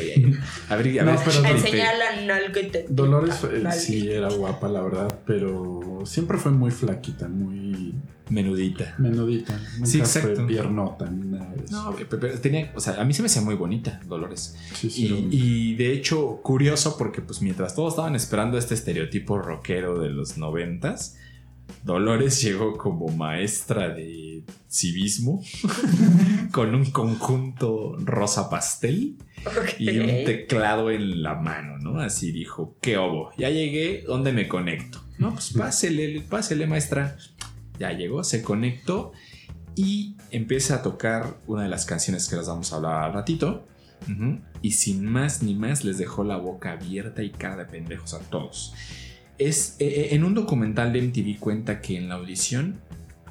[0.00, 0.32] ahí-
[0.68, 1.20] a ver, a No, ver,
[2.88, 7.94] Dolores- eh, sí era guapa, la verdad, pero siempre fue muy flaquita, muy
[8.30, 8.94] menudita.
[8.98, 9.56] menudita.
[9.74, 10.46] Nunca Sí, fue exacto.
[10.46, 11.72] piernota ni nada de eso.
[11.90, 14.56] No, pero- pero tenía, o sea, a mí se me hacía muy bonita Dolores.
[14.74, 19.98] Sí, sí, Y, de hecho, curioso porque pues mientras todos estaban esperando este estereotipo rockero
[19.98, 21.16] de los noventas,
[21.84, 25.42] Dolores llegó como maestra de civismo
[26.52, 29.16] con un conjunto rosa pastel
[29.78, 32.00] y un teclado en la mano, ¿no?
[32.00, 33.30] Así dijo, ¿qué obo?
[33.38, 35.00] Ya llegué, ¿dónde me conecto?
[35.18, 37.16] No, pues pásele, pásele, maestra.
[37.78, 39.12] Ya llegó, se conectó
[39.74, 43.64] y empieza a tocar una de las canciones que les vamos a hablar al ratito.
[44.62, 48.20] Y sin más ni más les dejó la boca abierta y cara de pendejos a
[48.20, 48.74] todos.
[49.38, 52.80] Es, eh, eh, en un documental de MTV cuenta que en la audición,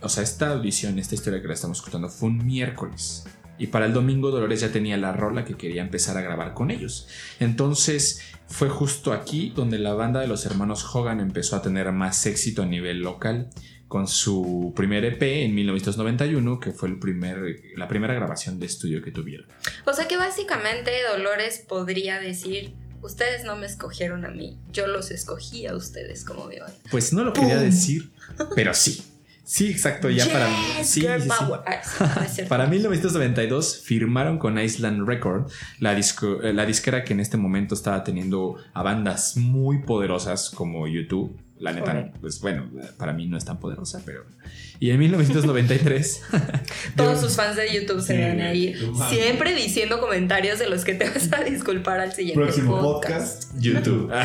[0.02, 3.26] o sea, esta audición, esta historia que la estamos escuchando fue un miércoles.
[3.58, 6.70] Y para el domingo Dolores ya tenía la rola que quería empezar a grabar con
[6.70, 7.08] ellos.
[7.40, 12.26] Entonces fue justo aquí donde la banda de los hermanos Hogan empezó a tener más
[12.26, 13.50] éxito a nivel local
[13.88, 17.38] con su primer EP en 1991, que fue el primer,
[17.76, 19.48] la primera grabación de estudio que tuvieron.
[19.86, 25.12] O sea que básicamente Dolores podría decir, ustedes no me escogieron a mí, yo los
[25.12, 26.76] escogí a ustedes como mi banda.
[26.92, 28.12] Pues no lo quería decir,
[28.56, 29.02] pero sí.
[29.46, 31.30] Sí, exacto, ya para Yes, sí, girl sí.
[31.66, 31.82] Ah,
[32.28, 32.48] sí, no.
[32.50, 37.74] Para 1992 firmaron con Island Record, la, disco- eh, la disquera que en este momento
[37.74, 41.40] estaba teniendo a bandas muy poderosas como YouTube.
[41.60, 44.24] La neta, pues bueno, para mí no es tan poderosa, pero...
[44.80, 46.22] Y en 1993...
[46.96, 49.18] Todos sus fans de YouTube se Sí, van a ir no mames.
[49.18, 53.46] siempre diciendo comentarios de los que te vas a disculpar al siguiente Próximo podcast.
[53.46, 53.62] podcast.
[53.64, 54.12] YouTube.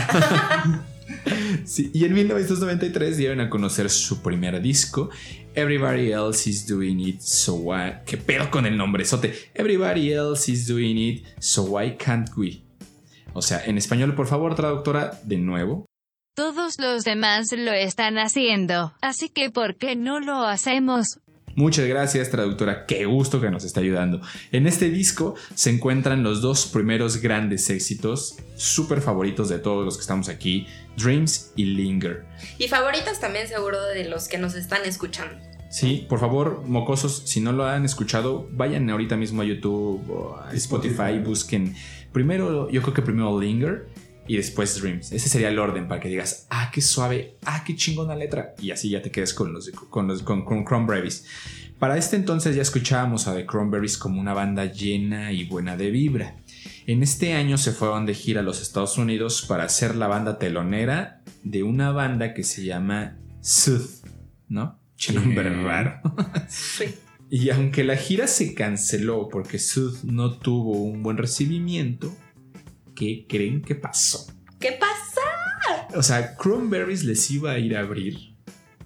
[1.65, 5.11] Sí, y en 1993 dieron a conocer su primer disco,
[5.55, 7.99] Everybody Else Is Doing It, So Why...
[8.07, 9.05] ¿Qué pedo con el nombre?
[9.05, 9.35] Sote.
[9.55, 12.63] Everybody Else Is Doing It, So Why Can't We?
[13.35, 15.87] O sea, en español, por favor, traductora, de nuevo.
[16.35, 21.21] Todos los demás lo están haciendo, así que ¿por qué no lo hacemos?
[21.57, 22.87] Muchas gracias, traductora.
[22.87, 24.23] Qué gusto que nos está ayudando.
[24.51, 29.99] En este disco se encuentran los dos primeros grandes éxitos, súper favoritos de todos los
[29.99, 30.67] que estamos aquí,
[30.97, 32.25] Dreams y Linger.
[32.57, 35.37] Y favoritos también seguro de los que nos están escuchando.
[35.71, 40.37] Sí, por favor, mocosos, si no lo han escuchado, vayan ahorita mismo a YouTube o
[40.37, 41.75] a Spotify, busquen
[42.11, 43.89] primero, yo creo que primero Linger
[44.27, 45.13] y después Dreams.
[45.13, 48.55] Ese sería el orden para que digas, ah, qué suave, ah, qué chingona letra.
[48.61, 51.27] Y así ya te quedes con los con los con, con Cranberries.
[51.79, 55.91] Para este entonces ya escuchábamos a The Cranberries como una banda llena y buena de
[55.91, 56.37] vibra.
[56.87, 60.39] En este año se fueron de gira a los Estados Unidos para ser la banda
[60.39, 64.07] telonera de una banda que se llama Sooth,
[64.49, 64.79] ¿no?
[64.97, 66.01] Che nombre raro.
[66.49, 66.85] Sí.
[67.31, 72.15] Y aunque la gira se canceló porque Sooth no tuvo un buen recibimiento,
[72.95, 74.27] ¿qué creen que pasó?
[74.59, 75.89] ¿Qué pasa?
[75.95, 78.35] O sea, Cranberries les iba a ir a abrir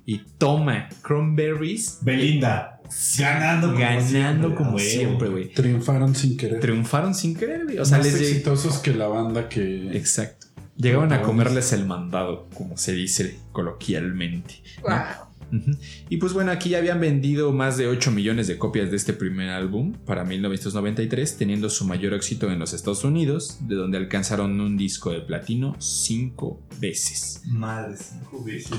[0.04, 2.80] y toma, Cranberries Belinda.
[3.18, 5.52] Ganando como ganando siempre, como siempre, güey.
[5.52, 6.60] Triunfaron sin querer.
[6.60, 7.78] Triunfaron sin querer, güey.
[7.78, 9.96] O sea, Más les exitosos que la banda que.
[9.96, 10.46] Exacto.
[10.76, 14.62] Llegaban a comerles el mandado, como se dice coloquialmente.
[14.86, 15.25] ¿no?
[16.08, 19.12] Y pues bueno, aquí ya habían vendido más de 8 millones de copias de este
[19.12, 24.60] primer álbum para 1993, teniendo su mayor éxito en los Estados Unidos, de donde alcanzaron
[24.60, 27.42] un disco de platino cinco veces.
[27.46, 28.78] Madre, cinco veces.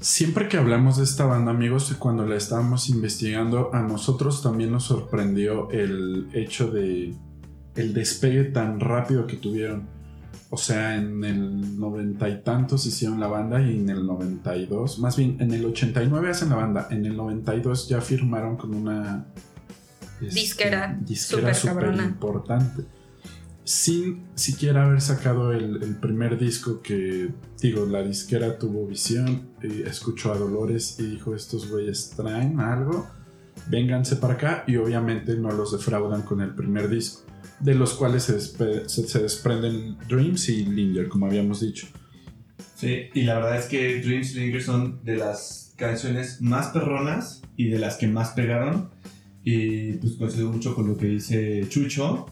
[0.00, 4.84] Siempre que hablamos de esta banda, amigos, cuando la estábamos investigando, a nosotros también nos
[4.84, 7.14] sorprendió el hecho de
[7.74, 9.97] el despegue tan rápido que tuvieron.
[10.50, 15.16] O sea, en el noventa y tantos hicieron la banda y en el 92, más
[15.16, 19.26] bien en el 89 hacen la banda, en el 92 ya firmaron con una
[20.20, 22.84] este, Disquera disquera súper importante.
[23.62, 27.30] Sin siquiera haber sacado el, el primer disco que,
[27.60, 33.06] digo, la disquera tuvo visión, y escuchó a Dolores y dijo, estos güeyes traen algo,
[33.68, 37.27] vénganse para acá y obviamente no los defraudan con el primer disco,
[37.60, 41.86] de los cuales se, despe- se- se desprenden Dreams y Linger, como habíamos dicho.
[42.76, 47.68] Sí, y la verdad es que Dream Slinger son de las canciones más perronas y
[47.68, 48.90] de las que más pegaron.
[49.42, 52.26] Y pues coincido mucho con lo que dice Chucho.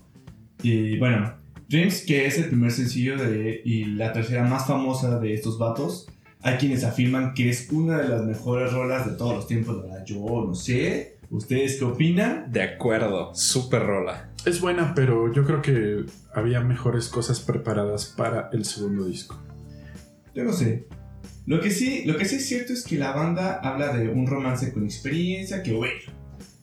[0.62, 1.34] Y bueno,
[1.68, 6.06] Dreams, que es el primer sencillo de, y la tercera más famosa de estos vatos,
[6.42, 9.76] hay quienes afirman que es una de las mejores rolas de todos los tiempos.
[9.76, 11.18] La verdad, yo no sé.
[11.28, 12.52] ¿Ustedes qué opinan?
[12.52, 14.30] De acuerdo, súper rola.
[14.46, 19.36] Es buena, pero yo creo que había mejores cosas preparadas para el segundo disco.
[20.36, 20.86] Yo no sé.
[21.46, 24.24] Lo que sí, lo que sí es cierto es que la banda habla de un
[24.24, 25.98] romance con experiencia que, bueno,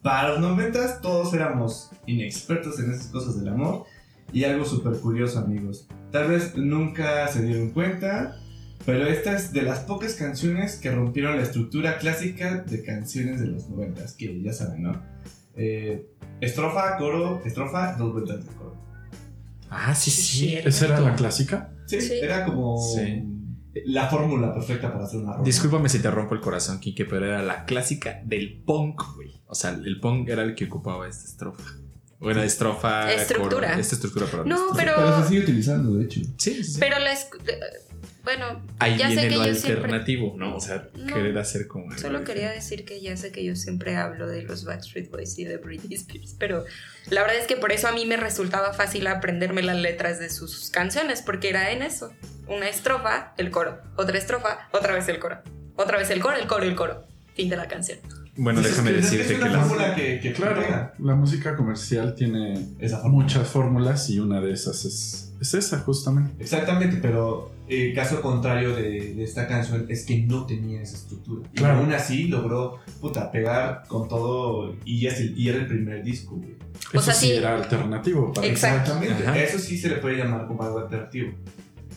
[0.02, 3.84] para los noventas todos éramos inexpertos en esas cosas del amor.
[4.32, 5.90] Y algo súper curioso, amigos.
[6.10, 8.40] Tal vez nunca se dieron cuenta,
[8.86, 13.48] pero esta es de las pocas canciones que rompieron la estructura clásica de canciones de
[13.48, 15.02] los noventas, que ya saben, ¿no?
[15.56, 16.08] Eh,
[16.42, 18.76] estrofa, coro, estrofa, dos vueltas de coro.
[19.70, 20.56] Ah, sí, sí.
[20.56, 21.72] ¿Esa era la clásica?
[21.88, 22.14] Sí, Sí.
[22.22, 23.24] era como Sí.
[23.86, 25.44] la fórmula perfecta para hacer una rola.
[25.44, 29.42] Discúlpame si te rompo el corazón, Kike, pero era la clásica del punk, güey.
[29.48, 31.64] O sea, el punk era el que ocupaba esta estrofa.
[32.24, 33.12] Bueno, estrofa.
[33.14, 33.68] Estructura.
[33.70, 34.50] coro, esta estructura, perdón.
[34.50, 36.22] No, pero- Pero se sigue utilizando, de hecho.
[36.38, 36.78] Sí, sí.
[36.80, 37.18] Pero la eh,
[38.24, 40.56] bueno, Ahí ya sé viene que lo yo siempre alternativo, ¿no?
[40.56, 41.14] O sea, No.
[41.14, 41.96] querer hacer como.
[41.98, 45.44] Solo quería decir que ya sé que yo siempre hablo de los Backstreet Boys y
[45.44, 46.64] de Britney Spears, pero
[47.10, 50.30] la verdad es que por eso a mí me resultaba fácil aprenderme las letras de
[50.30, 52.14] sus canciones, porque era en eso.
[52.48, 53.82] Una estrofa, el coro.
[53.98, 55.42] Otra estrofa, otra vez el coro.
[55.76, 57.06] Otra vez el coro, el coro, el coro.
[57.36, 58.00] Fin de la canción.
[58.36, 59.64] Bueno, déjame es que- decirte es que una la.
[59.64, 60.94] fórmula que, que Claro, pega.
[61.00, 63.24] la música comercial tiene Esa fórmula.
[63.24, 66.34] muchas fórmulas y una de esas es, es esa, justamente.
[66.44, 71.48] Exactamente, pero el caso contrario de, de esta canción es que no tenía esa estructura.
[71.54, 71.80] Y Claro.
[71.80, 76.36] aún así logró, puta, pegar con todo y, es el- y era el primer disco,
[76.38, 76.54] güey.
[76.94, 77.34] O Eso sea, sí sí.
[77.34, 78.34] era alternativo.
[78.34, 78.48] Para.
[78.48, 79.28] Exactamente.
[79.28, 79.38] Ajá.
[79.40, 81.34] Eso sí se le puede llamar como algo alternativo.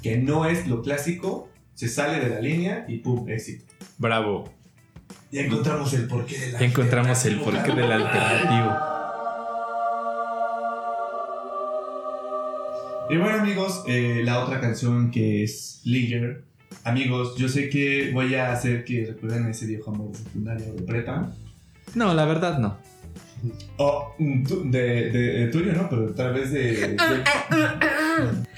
[0.02, 3.64] Que no es lo clásico, se sale de la línea y pum, éxito.
[3.98, 4.52] Bravo.
[5.36, 8.76] Ya encontramos el porqué de la Ya encontramos el porqué del alternativo.
[13.10, 16.42] Y bueno amigos, eh, la otra canción que es Linger.
[16.84, 20.74] Amigos, yo sé que voy a hacer que recuerden ese viejo amor de secundaria o
[20.74, 21.30] de prepa.
[21.94, 22.78] No, la verdad no.
[23.76, 24.14] O
[24.48, 25.90] tú- de, de- de tuyo, ¿no?
[25.90, 26.72] Pero tal vez de...
[26.72, 26.96] de-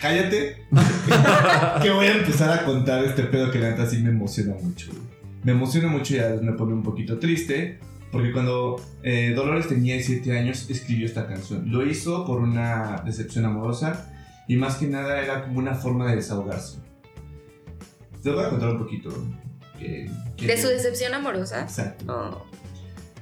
[0.01, 0.63] Cállate.
[1.83, 4.93] que voy a empezar a contar este pedo que la neta sí me emociona mucho.
[4.93, 5.18] güey.
[5.49, 7.79] Me emociona mucho y a veces me pone un poquito triste.
[8.13, 11.71] Porque cuando eh, Dolores tenía 17 años escribió esta canción.
[11.73, 14.13] Lo hizo por una decepción amorosa
[14.47, 16.81] y más que nada era como una forma de desahogarse.
[18.23, 19.09] Te voy a contar un poquito.
[19.79, 21.63] que- que- De su decepción amorosa.
[21.63, 22.05] Exacto.
[22.13, 22.47] Oh.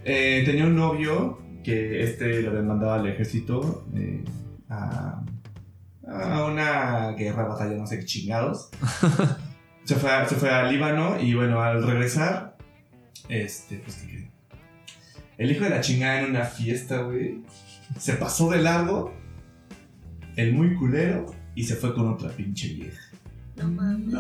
[0.04, 4.24] Eh, tenía un novio que este lo mandado al ejército eh,
[4.68, 5.22] a,
[6.08, 8.68] a una guerra, batalla, no sé qué chingados.
[9.86, 12.56] se, fue a, se fue a Líbano y bueno, al regresar,
[13.28, 14.30] este, pues, ¿qué creen?
[15.38, 17.42] El hijo de la chingada en una fiesta, güey,
[17.98, 19.14] se pasó de largo,
[20.34, 23.00] el muy culero, y se fue con otra pinche vieja.
[23.56, 24.14] No mames.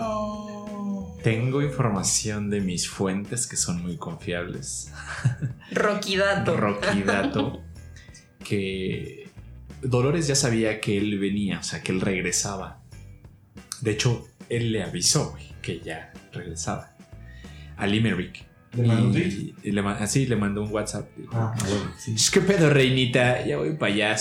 [1.22, 4.90] Tengo información de mis fuentes que son muy confiables.
[5.72, 6.56] Rocky Dato.
[6.56, 7.62] Rocky Dato.
[8.42, 9.28] que
[9.82, 12.80] Dolores ya sabía que él venía, o sea, que él regresaba.
[13.82, 16.90] De hecho, él le avisó, güey, que ya regresaba.
[17.76, 18.44] A Limerick.
[18.76, 19.54] ¿Le mandó un Y- tweet?
[19.64, 21.08] y le así le mandó un WhatsApp.
[21.16, 22.14] Dijo, Ah, bueno, sí.
[22.14, 23.44] "Es ¿Qué pedo, reinita?
[23.44, 23.70] Ya voy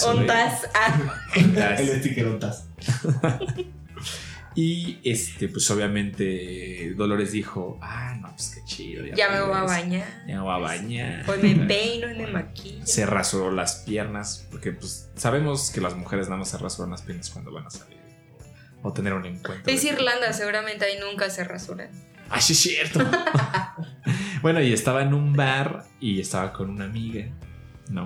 [0.03, 0.19] güey".
[0.21, 0.67] Ontas.
[0.73, 1.75] Ah.
[1.77, 2.67] El sticker ontas.
[4.57, 9.03] Y este, pues obviamente Dolores dijo, ah, no, pues qué chido.
[9.13, 10.07] ya me voy a bañar.
[10.25, 11.29] Ya me voy a bañar.
[11.29, 12.85] Hoy me peino y me maquillo.
[12.85, 17.01] Se rasuró las piernas, porque pues sabemos que las mujeres nada más se rasuran las
[17.01, 17.97] piernas cuando van a salir
[18.85, 19.73] o tener un encuentro.
[19.73, 21.89] Es Irlanda, seguramente ahí nunca se rasuran.
[22.29, 22.99] Ah, sí, es cierto.
[24.43, 27.25] bueno, y estaba en un bar y estaba con una amiga,
[27.89, 28.05] ¿no?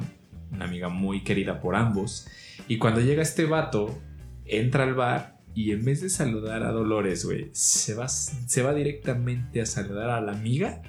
[0.53, 2.27] Una amiga muy querida por ambos.
[2.69, 3.99] Y cuando llega este vato,
[4.45, 8.73] entra al bar y en vez de saludar a Dolores, güey, se va, se va
[8.73, 10.81] directamente a saludar a la amiga,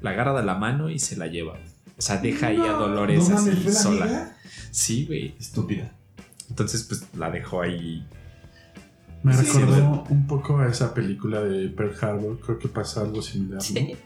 [0.00, 1.60] la agarra de la mano y se la lleva.
[1.96, 4.04] O sea, deja ahí a Dolores No así mames, ¿fue la sola.
[4.04, 4.36] amiga?
[4.72, 5.36] Sí, güey.
[5.38, 5.92] Estúpida.
[6.48, 8.04] Entonces, pues la dejó ahí.
[9.22, 12.40] Me Sí, recordó un poco a esa película de Pearl Harbor.
[12.40, 13.60] Creo que pasa algo similar, ¿no?
[13.60, 13.96] Sí.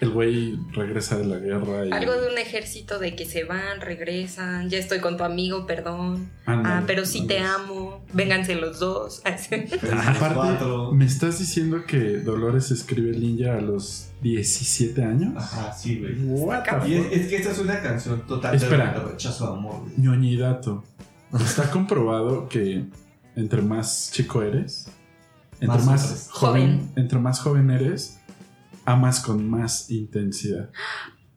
[0.00, 1.90] El güey regresa de la guerra y.
[1.90, 6.30] Algo de un ejército de que se van, regresan, ya estoy con tu amigo, perdón.
[6.46, 8.04] Ándale, ah, pero sí te amo.
[8.12, 9.20] Vénganse los dos.
[9.24, 10.64] Aparte.
[10.92, 15.32] ¿me estás diciendo que Dolores escribe Ninja a los 17 años?
[15.36, 16.14] Ajá, sí, güey.
[16.88, 18.92] Y es, es que esta es una canción total Espera.
[18.92, 19.92] de rechazo a amor, güey.
[19.98, 20.84] ñoñidato.
[21.34, 22.84] Está comprobado que
[23.36, 24.86] entre más chico eres,
[25.60, 26.90] Entre Más joven, Joven.
[26.96, 28.18] entre más joven eres,
[28.84, 30.68] amas con más intensidad.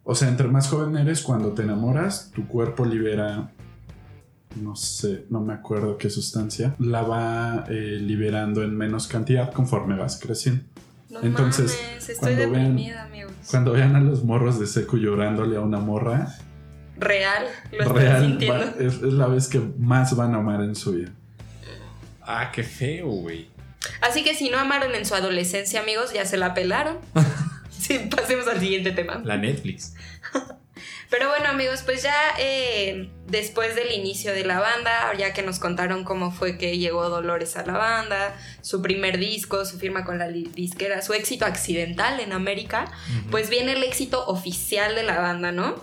[0.04, 3.52] O sea, entre más joven eres, cuando te enamoras, tu cuerpo libera,
[4.62, 9.96] no sé, no me acuerdo qué sustancia, la va eh, liberando en menos cantidad conforme
[9.96, 10.64] vas creciendo.
[11.10, 13.32] No Entonces, mames, estoy cuando vean- deprimida, amigos.
[13.50, 16.36] Cuando vean a los morros de seco llorándole a una morra,
[17.00, 18.60] Real, lo estoy real, sintiendo.
[18.66, 21.12] va- es, es la vez que más van a amar en su vida.
[22.28, 23.48] Ah, qué feo, güey.
[24.02, 27.00] Así que si no amaron en su adolescencia, amigos, ya se la pelaron.
[27.72, 29.22] sí, pasemos al siguiente tema.
[29.24, 29.96] La Netflix.
[31.10, 35.58] Pero bueno, amigos, pues ya eh, después del inicio de la banda, ya que nos
[35.58, 40.18] contaron cómo fue que llegó Dolores a la banda, su primer disco, su firma con
[40.18, 42.92] la disquera, su éxito accidental en América,
[43.32, 45.82] pues viene el éxito oficial de la banda, ¿no?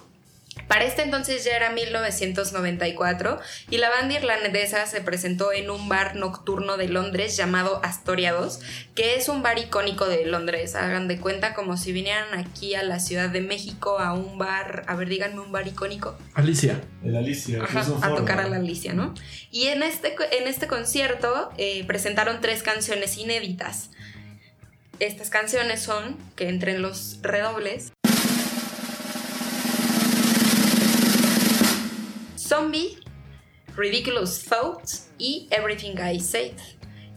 [0.68, 3.38] Para este entonces ya era 1994
[3.70, 8.60] y la banda irlandesa se presentó en un bar nocturno de Londres llamado Astoria 2,
[8.94, 10.74] que es un bar icónico de Londres.
[10.74, 14.84] Hagan de cuenta como si vinieran aquí a la Ciudad de México a un bar,
[14.86, 17.62] a ver, díganme un bar icónico, Alicia, El Alicia.
[17.62, 19.14] Ajá, a tocar a la Alicia, ¿no?
[19.50, 23.90] Y en este, en este concierto eh, presentaron tres canciones inéditas.
[25.00, 27.92] Estas canciones son, que entren los redobles,
[32.46, 32.98] Zombie,
[33.76, 36.52] Ridiculous Thoughts y Everything I Said.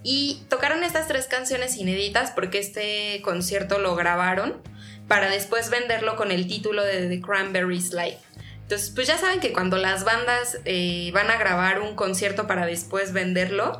[0.03, 4.61] Y tocaron estas tres canciones inéditas porque este concierto lo grabaron
[5.07, 8.19] para después venderlo con el título de The Cranberries Live.
[8.61, 12.65] Entonces, pues ya saben que cuando las bandas eh, van a grabar un concierto para
[12.65, 13.80] después venderlo,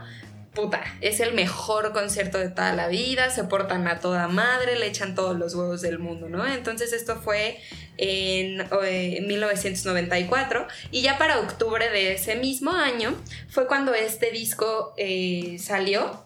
[0.58, 4.88] puta, es el mejor concierto de toda la vida, se portan a toda madre, le
[4.88, 6.48] echan todos los huevos del mundo, ¿no?
[6.48, 7.60] Entonces esto fue
[7.98, 13.14] en eh, 1994 y ya para octubre de ese mismo año
[13.50, 16.26] fue cuando este disco eh, salió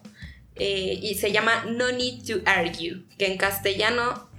[0.56, 4.30] eh, y se llama No Need to Argue, que en castellano,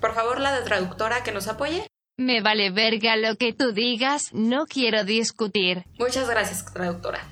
[0.00, 1.86] por favor la traductora que nos apoye.
[2.16, 5.84] Me vale verga lo que tú digas, no quiero discutir.
[5.98, 7.28] Muchas gracias, traductora.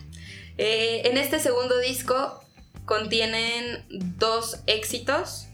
[0.62, 2.38] Eh, en este segundo disco
[2.84, 5.46] contienen dos éxitos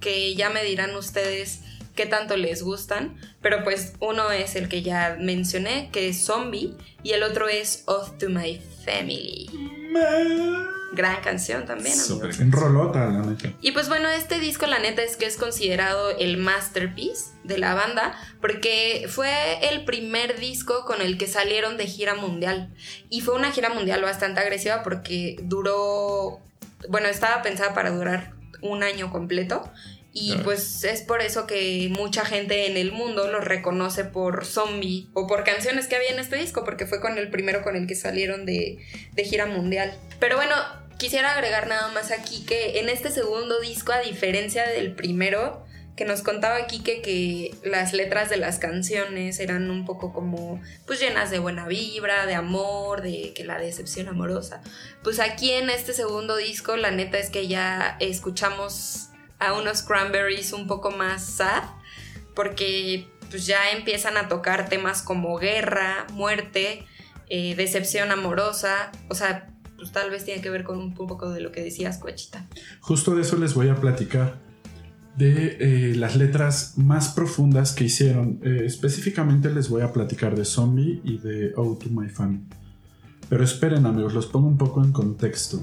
[0.00, 1.60] que ya me dirán ustedes
[1.94, 6.72] qué tanto les gustan, pero pues uno es el que ya mencioné, que es Zombie,
[7.02, 9.50] y el otro es Oath to My Family.
[10.94, 11.98] Gran canción también.
[11.98, 12.38] amigos.
[12.50, 13.50] Rolota, la neta.
[13.60, 17.74] Y pues bueno, este disco la neta es que es considerado el masterpiece de la
[17.74, 22.72] banda porque fue el primer disco con el que salieron de gira mundial.
[23.08, 26.40] Y fue una gira mundial bastante agresiva porque duró,
[26.88, 29.70] bueno, estaba pensada para durar un año completo.
[30.16, 35.08] Y pues es por eso que mucha gente en el mundo los reconoce por Zombie
[35.12, 37.88] o por canciones que había en este disco, porque fue con el primero con el
[37.88, 38.78] que salieron de,
[39.12, 39.92] de gira mundial.
[40.20, 40.54] Pero bueno,
[40.98, 45.64] quisiera agregar nada más aquí que en este segundo disco, a diferencia del primero,
[45.96, 50.98] que nos contaba Kike que las letras de las canciones eran un poco como pues
[50.98, 54.60] llenas de buena vibra, de amor, de que la decepción amorosa.
[55.02, 60.52] Pues aquí en este segundo disco la neta es que ya escuchamos a unos cranberries
[60.52, 61.62] un poco más sad
[62.34, 66.86] porque pues ya empiezan a tocar temas como guerra, muerte,
[67.28, 69.53] eh, decepción amorosa, o sea,
[69.84, 72.46] pues tal vez tiene que ver con un, poco de lo que decías, Cochita.
[72.80, 74.40] Justo de eso les voy a platicar.
[75.14, 78.40] De eh, las letras más profundas que hicieron.
[78.42, 82.46] Eh, específicamente les voy a platicar de Zombie y de Oh to My Family.
[83.28, 85.60] Pero esperen amigos, los pongo un poco en contexto.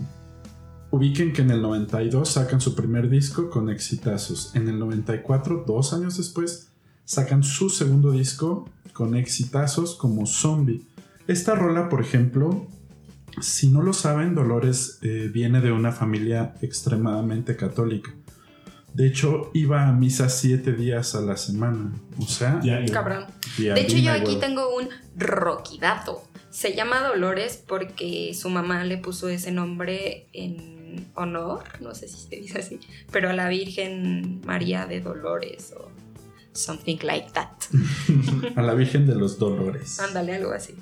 [0.91, 4.51] Ubiquen que en el 92 sacan su primer disco con exitazos.
[4.53, 6.69] En el 94, dos años después,
[7.05, 10.83] sacan su segundo disco con exitazos como Zombie.
[11.25, 12.67] Esta rola, por ejemplo,
[13.39, 18.11] si no lo saben, Dolores eh, viene de una familia extremadamente católica.
[18.93, 21.93] De hecho, iba a misa siete días a la semana.
[22.19, 22.91] O sea, Diario.
[22.91, 23.25] Cabrón.
[23.57, 26.23] diario, De hecho, yo aquí tengo un roquidato.
[26.49, 32.17] Se llama Dolores porque su mamá le puso ese nombre en honor, no sé si
[32.17, 32.79] se dice así,
[33.11, 35.89] pero a la Virgen María de Dolores o
[36.53, 37.47] something like that.
[38.57, 39.99] A la Virgen de los Dolores.
[39.99, 40.75] Ándale, algo así.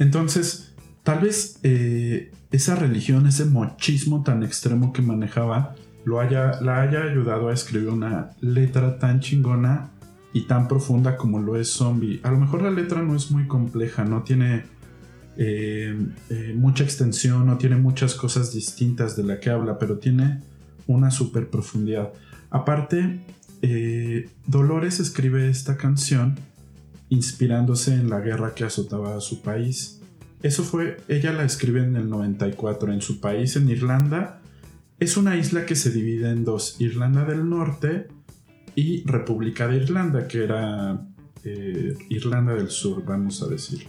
[0.00, 0.67] Entonces,
[1.08, 7.02] tal vez eh, esa religión, ese mochismo tan extremo que manejaba, lo haya, la haya
[7.02, 9.88] ayudado a escribir una letra tan chingona
[10.34, 12.20] y tan profunda como lo es Zombie.
[12.24, 14.64] A lo mejor la letra no es muy compleja, no tiene
[15.38, 15.98] eh,
[16.28, 20.42] eh, mucha extensión, no tiene muchas cosas distintas de la que habla, pero tiene
[20.86, 22.12] una super profundidad.
[22.50, 23.18] Aparte,
[24.46, 26.38] Dolores escribe esta canción
[27.08, 29.97] inspirándose en la guerra que azotaba a su país.
[30.42, 34.40] Eso fue, ella la escribe en el 94 en su país, en Irlanda.
[35.00, 38.08] Es una isla que se divide en dos, Irlanda del Norte
[38.74, 41.00] y República de Irlanda, que era
[41.44, 43.86] eh, Irlanda del Sur, vamos a decir.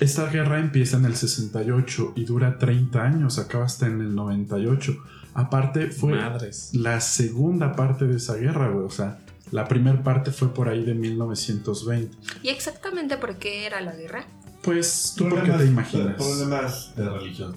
[0.00, 4.96] Esta guerra empieza en el 68 y dura 30 años, acaba hasta en el 98.
[5.34, 6.70] Aparte fue Madres.
[6.72, 8.86] la segunda parte de esa guerra, güey.
[8.86, 9.18] O sea,
[9.50, 12.16] la primera parte fue por ahí de 1920.
[12.42, 14.26] ¿Y exactamente por qué era la guerra?
[14.62, 16.14] Pues, ¿tú por qué Problemas- te imaginas?
[16.16, 17.56] Problemas de religión.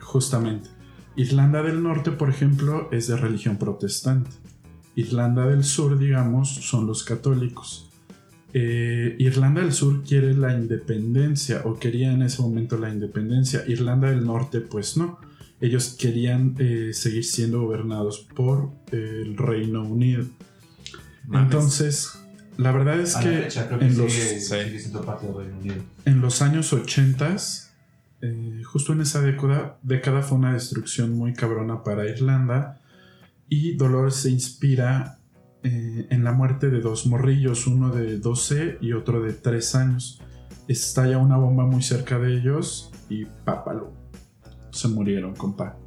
[0.00, 0.68] Justamente.
[1.16, 4.30] Irlanda del Norte, por ejemplo, es de religión protestante.
[4.96, 7.90] Irlanda del Sur, digamos, son los católicos.
[8.52, 13.62] Eh, Irlanda del Sur quiere la independencia o quería en ese momento la independencia.
[13.68, 15.18] Irlanda del Norte, pues no.
[15.60, 20.24] Ellos querían eh, seguir siendo gobernados por eh, el Reino Unido.
[21.26, 21.44] Mames.
[21.52, 22.18] Entonces,
[22.56, 24.38] la verdad es que, fecha los, sigue
[26.04, 27.36] en los años 80,
[28.22, 32.80] eh, justo en esa década, década fue una destrucción muy cabrona para Irlanda
[33.48, 35.18] y Dolores se inspira
[35.62, 40.20] eh, en la muerte de dos morrillos, uno de 12 y otro de 3 años.
[40.68, 43.92] Estalla una bomba muy cerca de ellos y pápalo.
[44.70, 45.79] Se murieron, compa.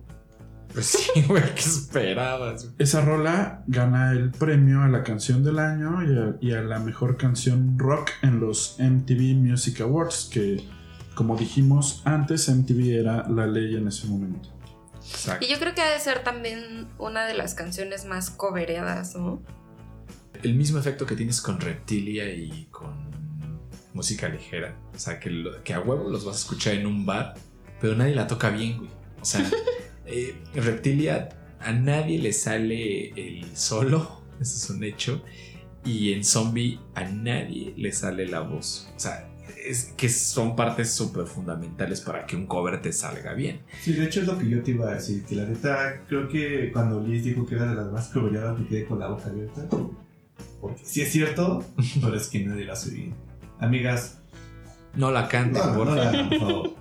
[0.73, 2.69] Pues sí, güey, ¿qué esperabas?
[2.79, 6.79] Esa rola gana el premio a la canción del año y a, y a la
[6.79, 10.63] mejor canción rock en los MTV Music Awards, que
[11.15, 14.49] como dijimos antes, MTV era la ley en ese momento.
[14.95, 15.45] Exacto.
[15.45, 19.43] Y yo creo que ha de ser también una de las canciones más cobereadas, ¿no?
[20.41, 23.11] El mismo efecto que tienes con Reptilia y con
[23.93, 24.75] música ligera.
[24.95, 27.35] O sea, que, lo- que a huevo los vas a escuchar en un bar,
[27.79, 28.89] pero nadie la toca bien, güey.
[29.21, 29.45] O sea,
[30.05, 31.29] eh, Reptilia
[31.59, 35.23] a nadie le sale el solo, eso es un hecho.
[35.85, 38.89] Y en Zombie a nadie le sale la voz.
[38.95, 39.29] O sea,
[39.65, 43.61] es que son partes súper fundamentales para que un cover te salga bien.
[43.81, 46.29] Sí, de hecho es lo que yo te iba a decir, que la neta, creo
[46.29, 49.27] que cuando Liz dijo que era de las más cobereadas me quedé con la boca
[49.29, 49.67] abierta.
[50.61, 51.65] Porque sí es cierto,
[52.01, 53.13] pero es que nadie la hace bien.
[53.59, 54.19] Amigas,
[54.95, 56.29] No la canten, no, no favor.
[56.29, 56.75] por favor.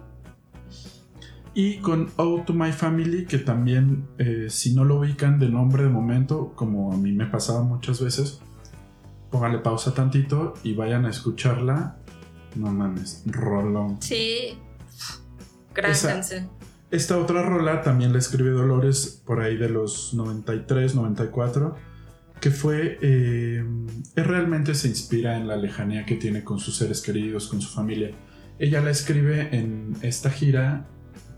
[1.55, 5.83] Y con Ode to My Family, que también, eh, si no lo ubican de nombre
[5.85, 8.41] de momento, como a mí me pasaba muchas veces,
[9.31, 11.99] póngale pausa tantito y vayan a escucharla.
[12.57, 14.01] No mames, rolón.
[14.01, 14.59] Sí.
[15.75, 16.49] Gran Esa- canción.
[16.91, 21.75] Esta otra rola también la escribió Dolores por ahí de los 93, 94,
[22.39, 23.65] que fue, eh,
[24.15, 28.11] realmente se inspira en la lejanía que tiene con sus seres queridos, con su familia.
[28.59, 30.87] Ella la escribe en esta gira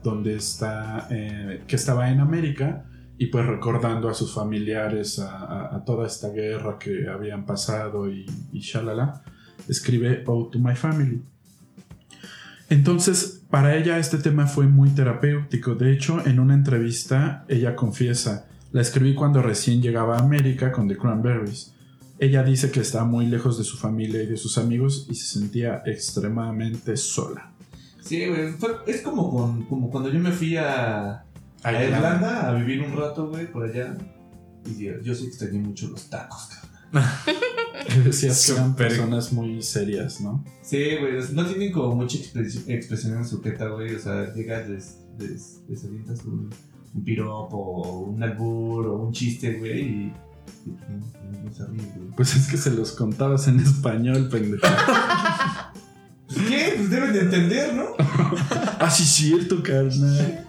[0.04, 2.84] donde está, eh, que estaba en América
[3.16, 8.60] y pues recordando a sus familiares, a, toda esta guerra que habían pasado y, y
[8.60, 9.22] shalala,
[9.66, 11.22] escribe Ode to My Family.
[12.68, 15.74] Entonces, para ella este tema fue muy terapéutico.
[15.74, 20.88] De hecho, en una entrevista, ella confiesa, la escribí cuando recién llegaba a América con
[20.88, 21.72] The Cranberries.
[22.18, 25.38] Ella dice que estaba muy lejos de su familia y de sus amigos y se
[25.38, 27.53] sentía extremadamente sola.
[28.04, 31.24] Sí, güey, fue- es como, con, como cuando yo me fui a,
[31.62, 31.86] a Irlanda.
[31.96, 33.96] Irlanda a vivir un rato, güey, por allá.
[34.66, 36.48] Y yo, yo sí extrañé mucho los tacos,
[36.92, 37.10] cabrón.
[37.88, 38.88] Que decías que eran Súper.
[38.88, 40.44] personas muy serias, ¿no?
[40.62, 43.94] Sí, güey, no tienen como mucha expresi- expresión en su jeta, güey.
[43.94, 46.50] O sea, llegas, les, les, les avientas un,
[46.94, 50.12] un piropo, o un albur, o un chiste, güey, y,
[50.66, 50.96] y pues, no,
[51.38, 52.10] no, no se ríen, güey.
[52.16, 54.66] Pues es que se los contabas en español, pendejo.
[56.34, 56.72] Pues, ¿Qué?
[56.76, 57.94] Pues deben de entender, ¿no?
[58.80, 60.44] ah, sí, cierto, carnal.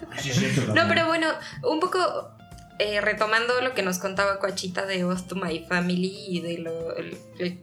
[0.74, 1.28] No, pero bueno,
[1.64, 2.00] un poco
[2.80, 6.96] eh, retomando lo que nos contaba Coachita de Host to My Family y de lo,
[6.96, 7.60] el- el-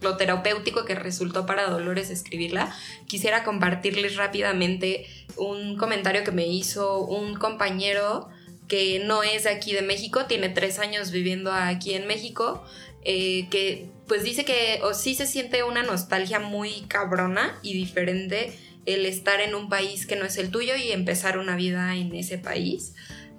[0.00, 2.74] lo terapéutico que resultó para Dolores escribirla,
[3.06, 8.28] quisiera compartirles rápidamente un comentario que me hizo un compañero
[8.68, 12.64] que no es de aquí de México, tiene tres años viviendo aquí en México,
[13.04, 18.52] eh, que pues dice que o sí se siente una nostalgia muy cabrona y diferente
[18.86, 22.14] el estar en un país que no es el tuyo y empezar una vida en
[22.14, 22.94] ese país.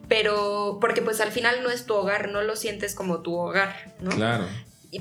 [0.08, 3.94] Pero, porque pues al final no es tu hogar, no lo sientes como tu hogar,
[4.02, 4.12] ¿no?
[4.12, 4.48] Claro.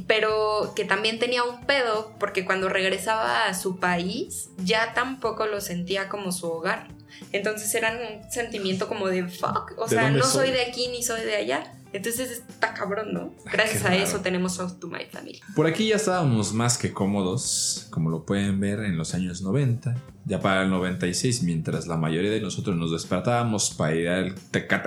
[0.07, 5.61] Pero que también tenía un pedo porque cuando regresaba a su país ya tampoco lo
[5.61, 6.89] sentía como su hogar.
[7.33, 10.57] Entonces era un sentimiento como de fuck, o ¿De sea, no soy soy?
[10.57, 11.73] de aquí ni soy de allá.
[11.93, 13.35] Entonces está cabrón, ¿no?
[13.51, 15.41] Gracias qué a eso tenemos House to My Family.
[15.55, 19.97] Por aquí ya estábamos más que cómodos, como lo pueden ver en los años 90,
[20.25, 24.35] ya para el 96, mientras la mayoría de nosotros nos despertábamos para ir al,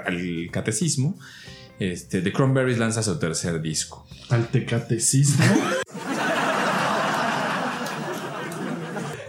[0.05, 1.17] al catecismo,
[1.79, 4.07] este, The Cranberries lanza su tercer disco.
[4.29, 5.45] Al tecatecismo.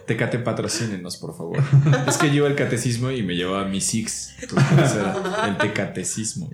[0.07, 1.59] Tecate, patrocínenos, por favor.
[2.09, 4.37] es que iba al catecismo y me llevaba mi six.
[5.45, 6.49] El tecatecismo.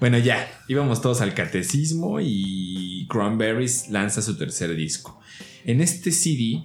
[0.00, 5.18] Bueno, ya, íbamos todos al catecismo y Cranberries lanza su tercer disco.
[5.64, 6.62] En este CD,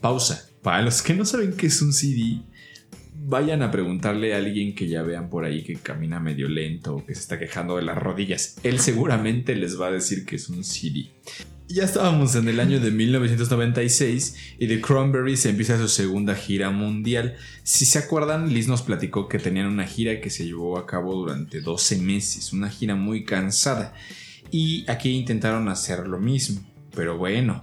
[0.00, 0.48] pausa.
[0.62, 2.40] Para los que no saben qué es un CD,
[3.14, 7.06] vayan a preguntarle a alguien que ya vean por ahí que camina medio lento o
[7.06, 8.56] que se está quejando de las rodillas.
[8.62, 11.10] Él seguramente les va a decir que es un CD.
[11.72, 17.36] Ya estábamos en el año de 1996 y The Cranberries empieza su segunda gira mundial.
[17.62, 21.14] Si se acuerdan, Liz nos platicó que tenían una gira que se llevó a cabo
[21.14, 23.94] durante 12 meses, una gira muy cansada.
[24.50, 26.60] Y aquí intentaron hacer lo mismo.
[26.92, 27.62] Pero bueno,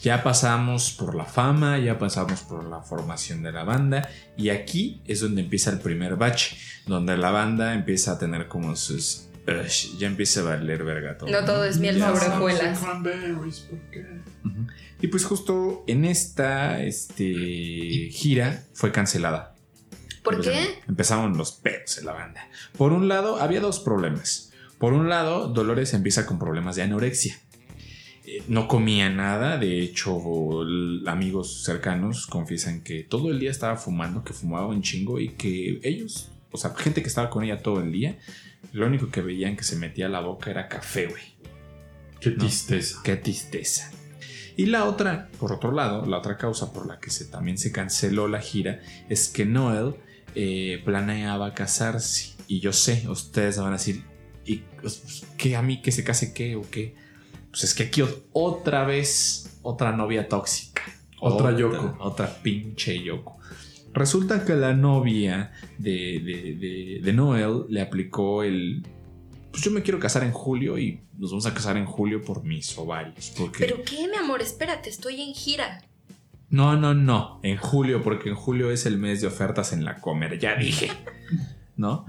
[0.00, 5.02] ya pasamos por la fama, ya pasamos por la formación de la banda y aquí
[5.06, 6.54] es donde empieza el primer batch,
[6.86, 11.30] donde la banda empieza a tener como sus Ush, ya empieza a valer verga todo.
[11.30, 12.80] No todo es miel sobre hojuelas.
[15.00, 17.24] Y pues justo en esta este,
[18.12, 19.54] gira fue cancelada.
[20.22, 20.66] ¿Por Pues, qué?
[20.86, 22.48] Empezaron los pedos en la banda.
[22.78, 24.52] Por un lado, había dos problemas.
[24.78, 27.36] Por un lado, Dolores empieza con problemas de anorexia.
[28.24, 30.20] Eh, No comía nada, de hecho
[31.06, 35.80] amigos cercanos confiesan que todo el día estaba fumando, que fumaba un chingo y que
[35.82, 38.16] ellos, o sea, gente que estaba con ella todo el día,
[38.72, 41.22] lo único que veían que se metía a la boca era café, güey.
[42.20, 42.38] Qué ¿no?
[42.38, 43.00] tristeza.
[43.02, 43.90] Qué tristeza.
[44.56, 47.72] Y la otra, por otro lado, la otra causa por la que se, también se
[47.72, 49.94] canceló la gira es que Noel
[50.34, 52.32] eh, planeaba casarse.
[52.48, 54.04] Y yo sé, ustedes van a decir,
[54.44, 56.94] ¿y pues, qué a mí que se case qué o qué?
[57.50, 60.82] Pues es que aquí ot- otra vez, otra novia tóxica.
[61.20, 61.96] Otra Yoko.
[62.00, 63.38] Otra pinche Yoko.
[63.94, 68.86] Resulta que la novia de, de, de- de Noel le aplicó el.
[69.50, 72.42] Pues yo me quiero casar en julio y nos vamos a casar en julio por
[72.42, 73.32] mis ovarios.
[73.36, 73.58] Porque.
[73.66, 74.40] ¿Pero qué, mi amor?
[74.40, 75.82] Espérate, estoy en gira.
[76.48, 77.40] No, no, no.
[77.42, 80.90] En julio, porque en julio es el mes de ofertas en la comer, ya dije.
[81.76, 82.04] ¿No?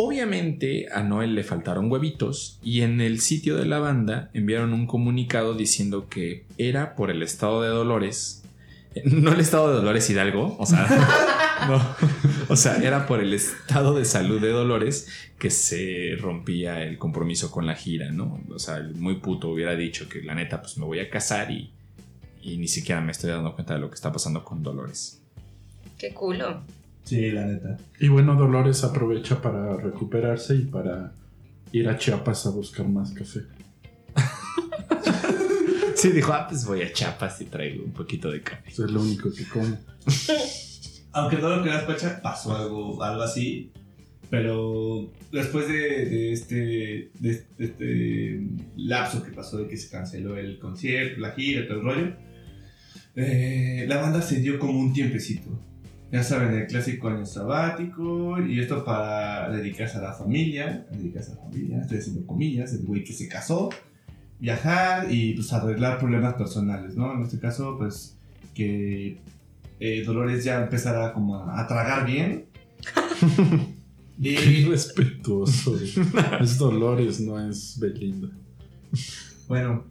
[0.00, 4.86] Obviamente a Noel le faltaron huevitos y en el sitio de la banda enviaron un
[4.86, 8.44] comunicado diciendo que era por el estado de Dolores.
[9.04, 10.86] No el estado de Dolores Hidalgo, o sea,
[11.68, 11.80] no.
[12.48, 15.08] O sea, era por el estado de salud de Dolores
[15.38, 18.40] que se rompía el compromiso con la gira, ¿no?
[18.50, 21.50] O sea, el muy puto hubiera dicho que la neta, pues me voy a casar
[21.50, 21.70] y,
[22.42, 25.20] y ni siquiera me estoy dando cuenta de lo que está pasando con Dolores.
[25.98, 26.62] Qué culo.
[27.04, 27.76] Sí, la neta.
[28.00, 31.12] Y bueno, Dolores aprovecha para recuperarse y para
[31.72, 33.40] ir a Chiapas a buscar más café.
[35.98, 38.70] Sí, dijo, ah, pues voy a Chiapas y traigo un poquito de café.
[38.70, 39.76] Eso es lo único que come.
[41.12, 43.72] Aunque no lo creas, Pacha, pasó algo, algo así.
[44.30, 48.40] Pero después de, de este, de, de este
[48.76, 52.16] lapso que pasó de que se canceló el concierto, la gira, todo el rollo,
[53.16, 55.60] eh, la banda se dio como un tiempecito.
[56.12, 61.34] Ya saben, el clásico año sabático, y esto para dedicarse a la familia, dedicarse a
[61.34, 63.70] la familia, estoy haciendo comillas, el güey que se casó,
[64.40, 67.14] viajar y pues arreglar problemas personales, ¿no?
[67.14, 68.16] En este caso, pues
[68.54, 69.18] que
[69.80, 72.46] eh, Dolores ya empezara como a, a tragar bien.
[74.22, 75.78] Qué respetuoso.
[76.40, 78.28] es Dolores, no es Belinda.
[79.46, 79.84] bueno,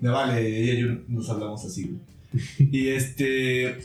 [0.00, 2.00] me vale, ella y yo nos hablamos así, güey.
[2.70, 3.78] Y este.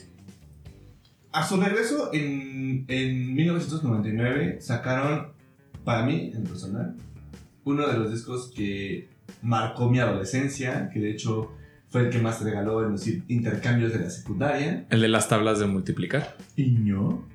[1.32, 5.28] A su regreso, en, en 1999, sacaron,
[5.86, 6.98] para mí, en personal,
[7.64, 9.08] uno de los discos que
[9.42, 11.52] marcó mi adolescencia, que de hecho
[11.90, 14.86] fue el que más regaló en los intercambios de la secundaria.
[14.90, 16.38] El de las tablas de multiplicar.
[16.56, 17.28] Iño.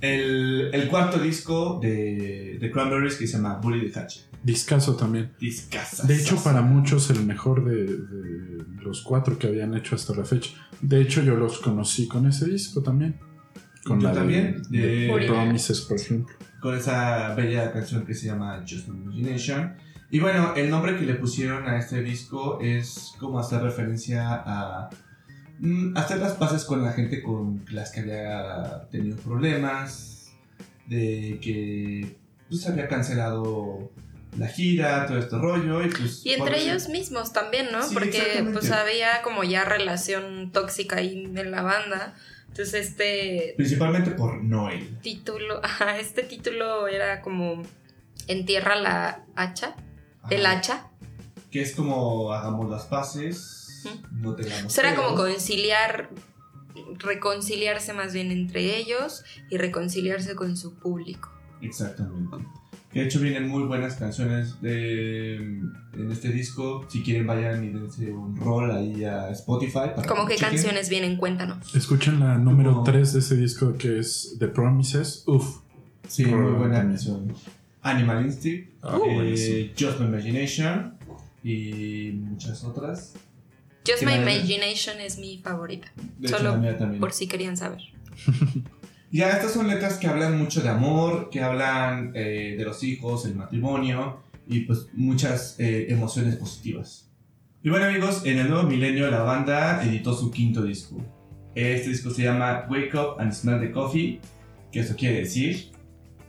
[0.00, 4.24] El, el cuarto disco de, de Cranberries que se llama Bully the Hatchet.
[4.42, 5.32] Discaso también.
[5.40, 6.06] Discasa.
[6.06, 10.24] De hecho, para muchos el mejor de, de los cuatro que habían hecho hasta la
[10.24, 10.50] fecha.
[10.80, 13.16] De hecho, yo los conocí con ese disco también.
[13.84, 16.34] Con Yo la de- también, de, de- Promises, por ejemplo.
[16.60, 19.74] Con esa bella canción que se llama Just Imagination.
[20.10, 24.90] Y bueno, el nombre que le pusieron a este disco es como hacer referencia a
[25.58, 30.32] mm, hacer las paces con la gente con las que había tenido problemas,
[30.86, 32.16] de que
[32.48, 33.90] pues había cancelado
[34.38, 35.84] la gira, todo este rollo.
[35.84, 37.82] Y, pues, Y entre ellos mismos también, ¿no?
[37.82, 42.14] Sí, Porque pues había como ya relación tóxica ahí en la banda.
[42.48, 44.98] Entonces este Principalmente por Noel.
[45.00, 47.62] título, ajá, este título era como
[48.28, 49.76] Entierra la hacha,
[50.30, 50.58] el Ajá.
[50.58, 50.86] hacha.
[51.50, 54.72] Que es como hagamos las paces, no tengamos.
[54.72, 56.10] Eso era como conciliar,
[56.98, 61.30] reconciliarse más bien entre ellos y reconciliarse con su público.
[61.62, 62.36] Exactamente.
[62.92, 66.86] Que de hecho vienen muy buenas canciones de, en este disco.
[66.88, 69.90] Si quieren vayan y dense un rol ahí a Spotify.
[69.94, 70.54] Para ¿Cómo que qué chequen.
[70.56, 71.16] canciones vienen?
[71.16, 71.74] Cuéntanos.
[71.74, 75.24] Escuchen la número Como- 3 de ese disco que es The Promises.
[75.26, 75.58] Uf.
[76.08, 77.34] Sí, muy buena canción.
[77.90, 79.72] Animal Instinct, Ah, eh.
[79.78, 80.96] Just My Imagination
[81.42, 83.14] y muchas otras.
[83.86, 85.92] Just My Imagination es mi favorita.
[86.18, 87.00] De hecho, Solo la mía también.
[87.00, 87.80] por si querían saber.
[89.12, 93.24] Ya, estas son letras que hablan mucho de amor, que hablan eh, de los hijos,
[93.24, 94.18] el matrimonio
[94.48, 97.08] y pues muchas eh, emociones positivas.
[97.62, 100.96] Y bueno amigos, en el nuevo milenio la banda editó su quinto disco.
[101.54, 104.20] Este disco se llama Wake Up and Smell the Coffee,
[104.72, 105.70] que eso quiere decir...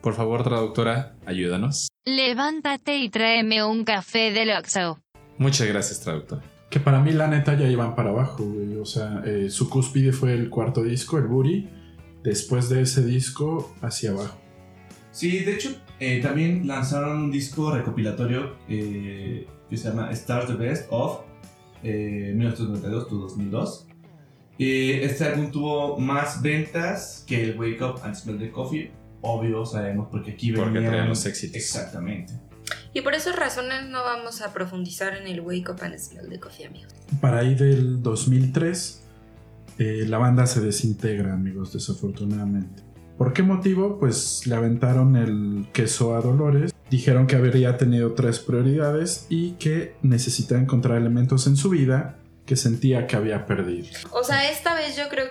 [0.08, 1.90] Por favor, traductora, ayúdanos.
[2.06, 5.02] Levántate y tráeme un café del Oxxo.
[5.38, 6.42] Muchas gracias, traductora.
[6.70, 8.78] Que para mí, la neta, ya iban para abajo, güey.
[8.78, 11.68] O sea, eh, su cúspide fue el cuarto disco, el Booty.
[12.24, 14.38] Después de ese disco, hacia abajo.
[15.12, 20.54] Sí, de hecho, eh, también lanzaron un disco recopilatorio eh, que se llama Stars the
[20.54, 21.20] Best of
[21.84, 23.88] eh, 1992-2002.
[24.60, 28.90] Eh, este álbum tuvo más ventas que el Wake Up and Smell the Coffee.
[29.28, 30.92] Obvio, sabemos, porque aquí Porque venían...
[30.92, 31.56] traían los éxitos.
[31.58, 32.34] Exactamente.
[32.94, 36.40] Y por esas razones no vamos a profundizar en el Wake Up and Smell de
[36.40, 36.94] Coffee, amigos.
[37.22, 39.04] Para ahí del 2003,
[39.80, 42.84] eh, la banda se desintegra, amigos, desafortunadamente.
[43.18, 44.00] ¿Por qué motivo?
[44.00, 46.74] Pues le aventaron el queso a Dolores.
[46.90, 52.56] Dijeron que habría tenido tres prioridades y que necesitaba encontrar elementos en su vida que
[52.56, 53.88] sentía que había perdido.
[54.12, 55.26] O sea, esta vez yo creo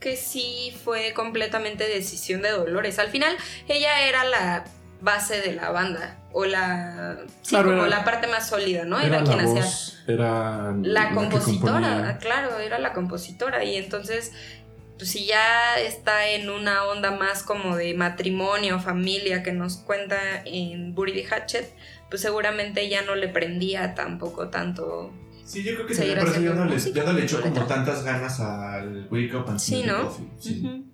[0.00, 2.98] que sí fue completamente decisión de Dolores.
[2.98, 3.36] Al final,
[3.68, 4.64] ella era la
[5.00, 6.18] base de la banda.
[6.32, 7.16] O la.
[7.42, 9.00] Sí, Claro, como era- la parte más sólida, ¿no?
[9.00, 9.64] era quien hacía.
[10.06, 13.64] era La compositora, claro, era la compositora.
[13.64, 14.32] Y entonces,
[14.98, 20.42] pues si ya está en una onda más como de matrimonio, familia, que nos cuenta
[20.44, 21.72] en the Hatchet,
[22.10, 25.12] pues seguramente ya no le prendía tampoco tanto.
[25.48, 27.24] Sí, yo creo que Seguir también por eso ya no, le, música, ya no le
[27.24, 30.04] echó como tantas ganas al Wake Up and Sí, ¿no?
[30.04, 30.30] Coffee.
[30.38, 30.62] Sí.
[30.66, 30.84] Ujú.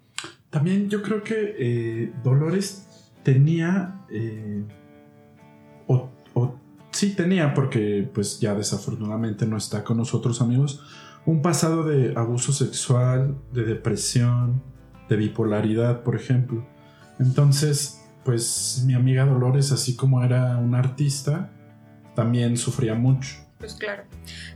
[0.51, 2.87] También yo creo que eh, Dolores
[3.25, 4.01] tenía.
[4.11, 4.63] eh,
[5.89, 6.61] o, o-
[6.93, 10.81] sí, tenía, porque pues ya desafortunadamente no está con nosotros, amigos.
[11.27, 14.63] Un pasado de abuso sexual, de depresión,
[15.09, 16.65] de bipolaridad, por ejemplo.
[17.19, 21.51] Entonces, pues mi amiga Dolores, así como era una artista,
[22.15, 23.37] también sufría mucho.
[23.65, 24.05] Pues claro.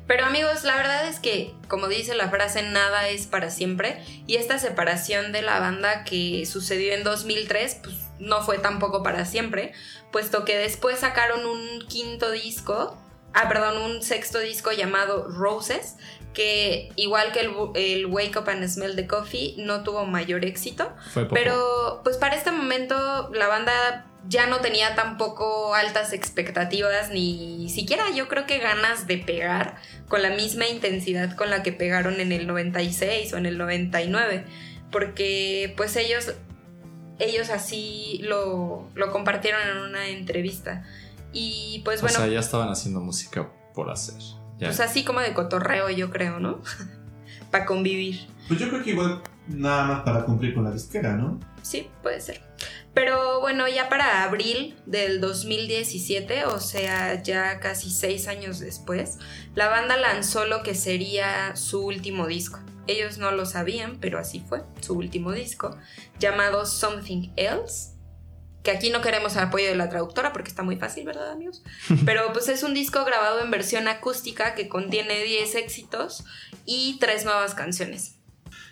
[0.06, 4.02] Pero amigos, la verdad es que, como dice la frase, nada es para siempre.
[4.26, 9.24] Y esta separación de la banda que sucedió en 2003, pues no fue tampoco para
[9.24, 9.72] siempre,
[10.12, 12.98] puesto que después sacaron un quinto disco,
[13.32, 15.96] ah, perdón, un sexto disco llamado Roses,
[16.34, 20.92] que igual que el, el Wake Up and Smell the Coffee, no tuvo mayor éxito.
[21.12, 21.34] Fue poco.
[21.34, 28.04] Pero pues para este momento la banda ya no tenía tampoco altas expectativas ni siquiera
[28.14, 29.76] yo creo que ganas de pegar
[30.06, 34.44] con la misma intensidad con la que pegaron en el 96 o en el 99
[34.90, 36.34] porque pues ellos
[37.18, 40.84] ellos así lo, lo compartieron en una entrevista
[41.32, 44.20] y pues bueno o sea, ya estaban haciendo música por hacer.
[44.58, 44.66] Ya.
[44.66, 46.60] pues así como de cotorreo yo creo no
[47.50, 51.38] para convivir Pues yo creo que igual nada más para cumplir con la disquera, ¿no?
[51.62, 52.42] Sí, puede ser.
[52.94, 59.18] Pero bueno, ya para abril del 2017, o sea, ya casi seis años después,
[59.54, 62.58] la banda lanzó lo que sería su último disco.
[62.86, 65.76] Ellos no lo sabían, pero así fue, su último disco,
[66.18, 67.92] llamado Something Else.
[68.64, 71.62] Que aquí no queremos el apoyo de la traductora porque está muy fácil, ¿verdad, amigos?
[72.04, 76.24] Pero pues es un disco grabado en versión acústica que contiene 10 éxitos
[76.66, 78.17] y tres nuevas canciones.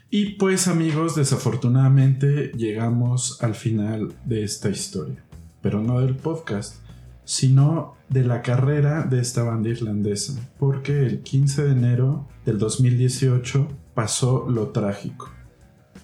[0.08, 5.24] Y pues amigos, desafortunadamente llegamos al final de esta historia,
[5.60, 6.76] pero no del podcast,
[7.24, 13.68] sino de la carrera de esta banda irlandesa, porque el 15 de enero del 2018
[13.94, 15.30] pasó lo trágico.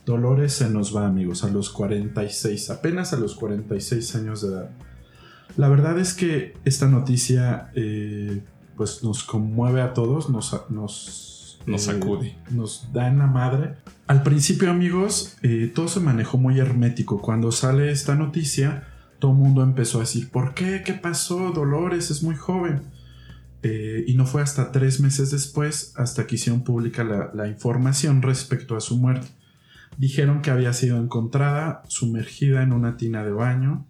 [0.04, 4.70] Dolores se nos va amigos a los 46, apenas a los 46 años de edad.
[5.56, 8.42] La verdad es que esta noticia eh,
[8.76, 11.31] pues nos conmueve a todos, nos, nos,
[11.66, 12.36] Nos eh, sacude.
[12.50, 13.76] nos da en la madre.
[14.06, 17.20] Al principio, amigos, eh, todo se manejó muy hermético.
[17.20, 18.88] Cuando sale esta noticia,
[19.18, 20.82] todo el mundo empezó a decir, ¿por qué?
[20.84, 21.52] ¿Qué pasó?
[21.52, 22.82] Dolores es muy joven.
[23.62, 28.22] Eh, y no fue hasta tres meses después, hasta que hicieron pública la, la información
[28.22, 29.28] respecto a su muerte.
[29.98, 33.86] Dijeron que había sido encontrada sumergida en una tina de baño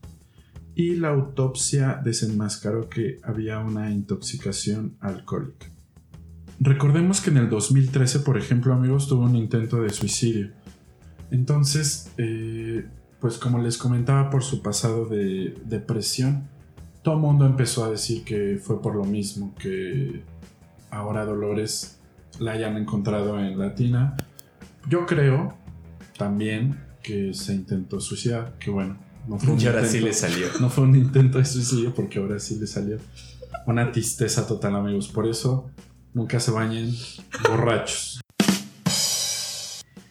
[0.75, 5.67] y la autopsia desenmascaró que había una intoxicación alcohólica.
[6.65, 10.51] Recordemos que en el 2013, por ejemplo, amigos, tuvo un intento de suicidio.
[11.33, 12.87] Entonces, eh,
[13.21, 16.45] pues como les comentaba por su pasado de depresión,
[17.03, 20.23] todo el mundo empezó a decir que fue por lo mismo que
[20.91, 21.99] ahora Dolores
[22.39, 24.17] la hayan encontrado en Latina.
[24.89, 25.55] Yo creo
[26.17, 30.13] también que se intentó suicidar, que bueno, no fue un Y ahora intento- sí le
[30.13, 30.47] salió.
[30.61, 32.99] No fue un intento de suicidio porque ahora sí le salió.
[33.67, 35.09] Una tristeza total, amigos.
[35.09, 35.69] Por eso,
[36.15, 36.95] nunca se bañen
[37.49, 38.21] borrachos.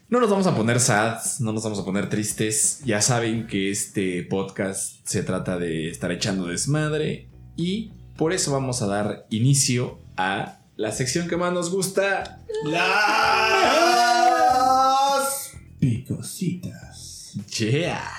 [0.10, 2.82] No nos vamos a poner sads, no nos vamos a poner tristes.
[2.84, 8.82] Ya saben que este podcast se trata de estar echando desmadre y por eso vamos
[8.82, 12.42] a dar inicio a la sección que más nos gusta.
[12.66, 12.92] Las
[15.80, 17.38] picositas.
[17.58, 18.12] Yeah.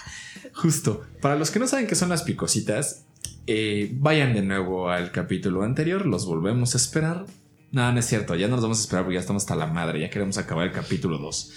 [0.54, 1.02] Justo.
[1.20, 3.04] Para los que no saben qué son las picositas,
[3.46, 7.26] eh, vayan de nuevo al capítulo anterior, los volvemos a esperar.
[7.72, 9.66] No, no es cierto, ya no los vamos a esperar porque ya estamos hasta la
[9.66, 11.52] madre, ya queremos acabar el capítulo 2.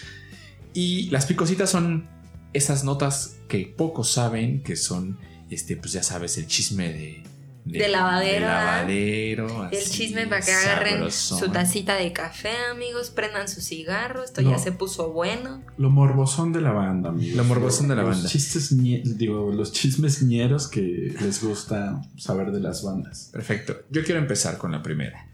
[0.73, 2.07] Y las picositas son
[2.53, 7.23] esas notas que pocos saben, que son, este, pues ya sabes, el chisme de...
[7.65, 11.39] De lavadero, de lavadero, El chisme para que agarren sabrosón.
[11.39, 14.51] su tacita de café, amigos, prendan su cigarro, esto No.
[14.51, 15.63] ya se puso bueno.
[15.77, 17.35] Lo morbosón de la banda, amigos.
[17.35, 18.29] Lo morbosón de la Los banda.
[18.29, 23.29] Chistes, ñe- digo, los chismes ñeros que les gusta saber de las bandas.
[23.33, 23.77] Perfecto.
[23.89, 25.27] Yo quiero empezar con la primera.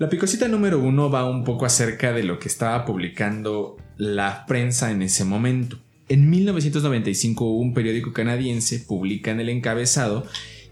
[0.00, 4.90] La picosita número uno va un poco acerca de lo que estaba publicando la prensa
[4.90, 5.78] en ese momento.
[6.08, 10.24] En 1995 un periódico canadiense publica en el encabezado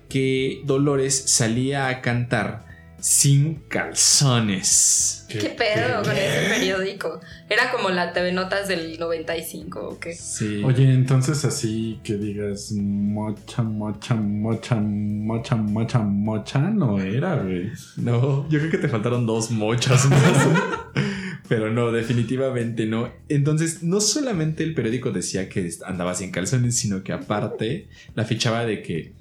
[0.08, 2.67] que Dolores salía a cantar
[3.00, 5.26] sin calzones.
[5.28, 7.20] ¿Qué, pedo con ese periódico?
[7.48, 10.14] Era como la TV Notas del 95, ¿o qué?
[10.14, 10.62] Sí.
[10.64, 17.70] Oye, entonces así que digas mocha, mocha, mocha, mocha, mocha, mocha, no era, güey.
[17.96, 20.48] No, yo creo que te faltaron dos mochas más.
[21.48, 23.10] Pero no, definitivamente no.
[23.28, 28.66] Entonces, no solamente el periódico decía que andaba sin calzones, sino que aparte la fichaba
[28.66, 29.12] de que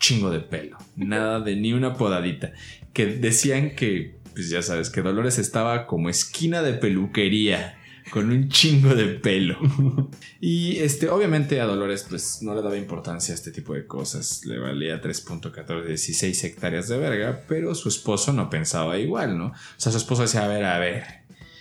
[0.00, 0.78] chingo de pelo.
[0.96, 2.52] Nada de ni una podadita.
[2.92, 7.76] Que decían que, pues ya sabes, que Dolores estaba como esquina de peluquería.
[8.10, 9.56] Con un chingo de pelo.
[10.40, 14.44] Y este, obviamente a Dolores, pues no le daba importancia a este tipo de cosas.
[14.46, 17.42] Le valía 3.14, 16 hectáreas de verga.
[17.46, 19.48] Pero su esposo no pensaba igual, ¿no?
[19.48, 21.04] O sea, su esposo decía, a ver, a ver.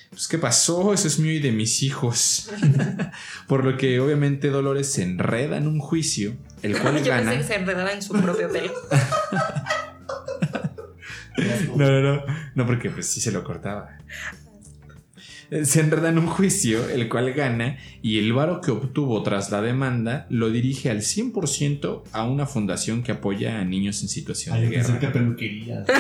[0.09, 0.91] Pues, ¿qué pasó?
[0.93, 2.49] Eso es mío y de mis hijos.
[3.47, 7.31] Por lo que, obviamente, Dolores se enreda en un juicio, el cual Yo gana.
[7.31, 8.71] pensé que se enredaba en su propio pelo.
[11.75, 12.23] No, no, no.
[12.55, 13.97] No, porque pues sí se lo cortaba.
[15.51, 19.51] Eh, Se enreda en un juicio, el cual gana, y el varo que obtuvo tras
[19.51, 24.55] la demanda lo dirige al 100% a una fundación que apoya a niños en situación
[24.55, 25.13] Ay, de pensé que guerra.
[25.13, 25.85] peluquería.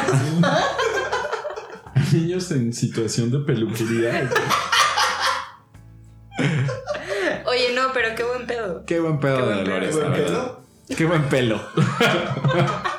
[2.13, 4.29] Niños en situación de peluquería.
[7.45, 8.85] Oye, no, pero qué buen pedo.
[8.85, 10.01] Qué buen pedo Qué de buen Dolores, pedo.
[10.01, 10.51] la ¿Buen verdad.
[10.97, 11.61] Qué buen pelo.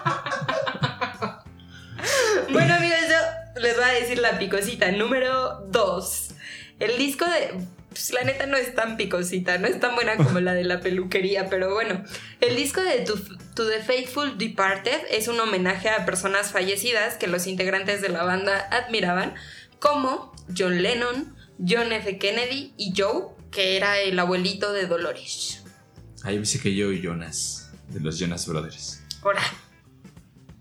[4.03, 6.29] decir la picosita número 2.
[6.79, 7.65] El disco de.
[7.91, 10.81] Pues la neta no es tan picosita, no es tan buena como la de la
[10.81, 12.05] peluquería, pero bueno.
[12.41, 13.15] El disco de To,
[13.55, 18.23] To the Faithful Departed es un homenaje a personas fallecidas que los integrantes de la
[18.23, 19.35] banda admiraban,
[19.81, 22.17] como John Lennon, John F.
[22.19, 25.63] Kennedy y Joe, que era el abuelito de Dolores.
[26.23, 29.03] Ahí dice que yo y Jonas, de los Jonas Brothers.
[29.23, 29.43] Ahora,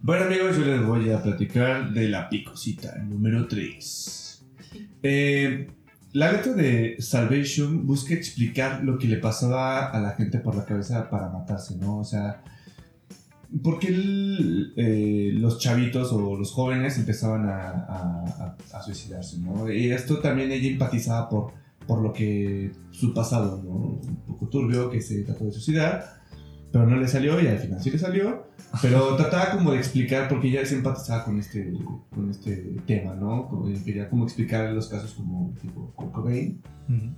[0.02, 4.46] Bueno amigos, yo les voy a platicar de la picosita número 3.
[6.14, 10.66] la letra de Salvation busca explicar lo que le pasaba a la gente por la
[10.66, 12.00] cabeza para matarse, ¿no?
[12.00, 12.42] O sea,
[13.64, 19.72] ¿por qué el- eh, los chavitos o los jóvenes empezaban a- a- a suicidarse, ¿no?
[19.72, 21.54] Y esto también ella empatizaba por,
[21.86, 23.70] por lo que su pasado, ¿no?
[23.72, 26.19] Un poco turbio, que se trató de suicidar,
[26.72, 28.48] pero no le salió y al final sí le salió.
[28.82, 31.74] Pero trataba como de explicar, porque ella se empatizaba con este,
[32.14, 33.48] con este tema, ¿no?
[33.48, 36.62] Como, quería como explicar los casos como tipo Kurt Cobain.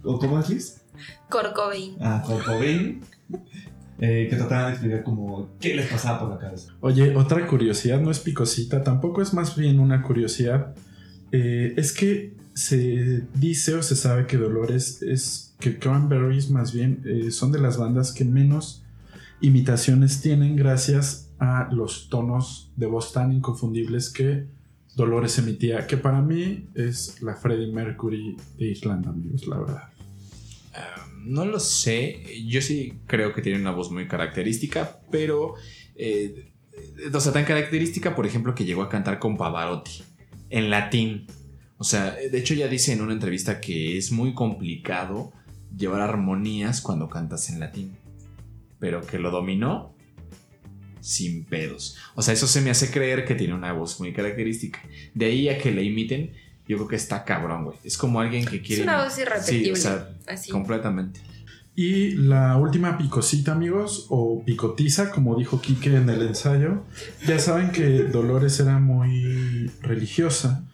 [0.04, 0.82] ¿O cómo es Liz?
[1.30, 1.96] Cobain.
[2.00, 3.02] Ah, Kurt Cobain.
[4.00, 6.74] eh, que trataban de explicar como qué les pasaba por la cabeza.
[6.80, 10.74] Oye, otra curiosidad, no es picosita, tampoco es más bien una curiosidad.
[11.32, 15.56] eh, es que se dice o se sabe que Dolores es.
[15.60, 18.81] que Cranberries más bien eh, son de las bandas que menos
[19.42, 24.46] imitaciones tienen gracias a los tonos de voz tan inconfundibles que
[24.96, 29.84] Dolores emitía, que para mí es la Freddie Mercury de Irlanda, amigos, la verdad.
[31.24, 35.56] No lo sé, yo sí creo que tiene una voz muy característica, pero...
[35.96, 40.04] eh, sea, tan característica, por ejemplo, que llegó a cantar con Pavarotti
[40.50, 41.28] en latín.
[41.78, 45.32] O sea, de hecho ya dice en una entrevista que es muy complicado
[45.76, 47.98] llevar armonías cuando cantas en latín.
[48.82, 49.96] Pero que lo dominó,
[51.00, 51.98] sin pedos.
[52.16, 54.82] O sea, eso se me hace creer que tiene una voz muy característica.
[55.14, 56.34] De ahí a que le imiten,
[56.68, 57.78] yo creo que está cabrón, güey.
[57.86, 58.82] Es como alguien que quiere.
[58.82, 59.66] Es una voz irrepetible.
[59.66, 60.52] Sí, o sea, así.
[60.52, 61.22] completamente.
[61.74, 66.84] Y la última picosita, amigos, o picotiza, como dijo Quique en el ensayo.
[67.26, 70.66] Ya saben que Dolores era muy religiosa.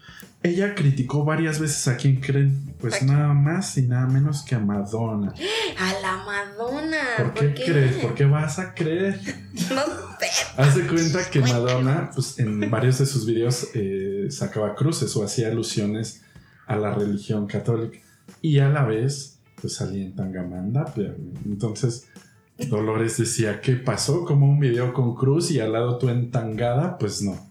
[0.43, 4.59] Ella criticó varias veces a quien creen, pues nada más y nada menos que a
[4.59, 5.33] Madonna.
[5.79, 6.97] A la Madonna.
[7.17, 7.95] ¿Por qué, crees?
[7.97, 9.19] ¿Por qué vas a creer?
[9.69, 9.81] No
[10.19, 10.27] sé.
[10.55, 15.23] Haz de cuenta que Madonna, pues en varios de sus videos eh, sacaba cruces o
[15.23, 16.21] hacía alusiones
[16.67, 17.99] a la religión católica.
[18.41, 20.93] Y a la vez pues salía en Tangamanda.
[21.45, 22.07] Entonces
[22.57, 24.25] Dolores decía, ¿qué pasó?
[24.25, 27.46] Como un video con cruz y al lado tú en tangada, pues no.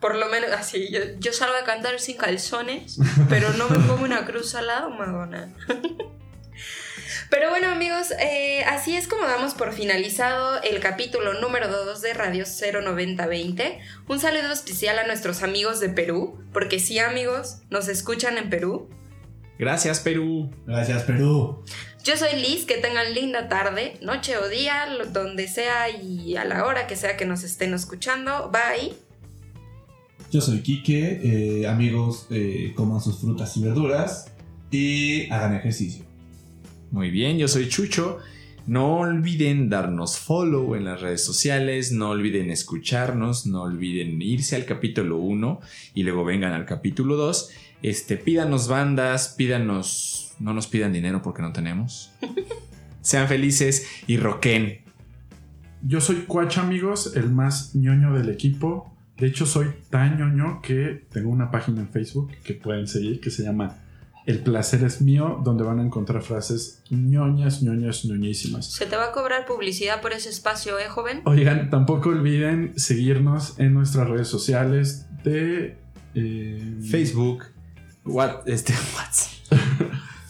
[0.00, 4.04] Por lo menos así, yo, yo salgo a cantar sin calzones, pero no me pongo
[4.04, 5.52] una cruz al lado, Madonna.
[7.30, 12.14] Pero bueno amigos, eh, así es como damos por finalizado el capítulo número 2 de
[12.14, 13.80] Radio 09020.
[14.08, 18.88] Un saludo especial a nuestros amigos de Perú, porque sí amigos, nos escuchan en Perú.
[19.58, 20.50] Gracias, Perú.
[20.66, 21.64] Gracias, Perú.
[22.02, 26.64] Yo soy Liz, que tengan linda tarde, noche o día, donde sea y a la
[26.64, 28.50] hora que sea que nos estén escuchando.
[28.50, 29.07] Bye.
[30.30, 34.32] Yo soy Quique, eh, amigos, eh, coman sus frutas y verduras
[34.70, 36.04] y hagan ejercicio.
[36.90, 38.18] Muy bien, yo soy Chucho.
[38.66, 44.66] No olviden darnos follow en las redes sociales, no olviden escucharnos, no olviden irse al
[44.66, 45.60] capítulo 1
[45.94, 47.50] y luego vengan al capítulo 2
[47.82, 50.34] este, pídanos bandas, pídanos.
[50.40, 52.12] No nos pidan dinero porque no tenemos.
[53.00, 54.80] Sean felices y roquen.
[55.82, 58.92] Yo soy Cuacha, amigos, el más ñoño del equipo.
[59.18, 63.30] De hecho, soy tan ñoño que tengo una página en Facebook que pueden seguir que
[63.30, 63.78] se llama
[64.26, 68.70] El placer es mío, donde van a encontrar frases ñoñas, ñoñas, ñoñísimas.
[68.70, 71.22] Se te va a cobrar publicidad por ese espacio, ¿eh, joven?
[71.24, 75.76] Oigan, tampoco olviden seguirnos en nuestras redes sociales de
[76.14, 77.44] eh, Facebook,
[78.04, 78.72] What, este,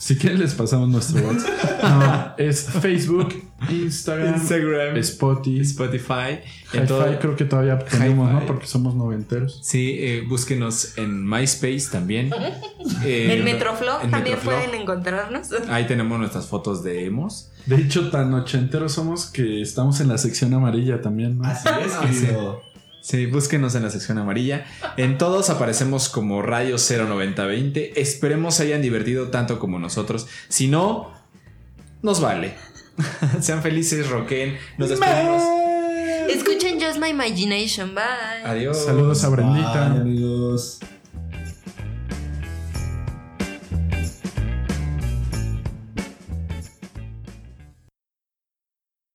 [0.08, 1.82] si quieren les pasamos nuestro WhatsApp.
[1.82, 3.28] No, es Facebook,
[3.68, 5.60] Instagram, Instagram Spotify.
[5.60, 6.40] Spotify.
[6.72, 8.46] En todo, creo que todavía tenemos, ¿no?
[8.46, 9.60] Porque somos noventeros.
[9.62, 12.32] Sí, eh, búsquenos en MySpace también.
[13.04, 15.48] Eh, en Metroflog también pueden encontrarnos.
[15.68, 17.50] Ahí tenemos nuestras fotos de emos.
[17.66, 21.44] De hecho, tan ochenteros somos que estamos en la sección amarilla también, ¿no?
[21.44, 22.62] Así es, querido.
[23.00, 24.66] Sí, búsquenos en la sección amarilla.
[24.96, 28.00] En todos aparecemos como Radio 09020.
[28.00, 30.26] Esperemos se hayan divertido tanto como nosotros.
[30.48, 31.12] Si no,
[32.02, 32.54] nos vale.
[33.40, 34.58] Sean felices, roquen.
[34.76, 35.42] Nos despedimos.
[36.28, 37.94] Escuchen Just My Imagination.
[37.94, 38.44] Bye.
[38.44, 38.84] Adiós.
[38.84, 39.88] Saludos a Brendita.
[39.88, 40.80] Bye, amigos.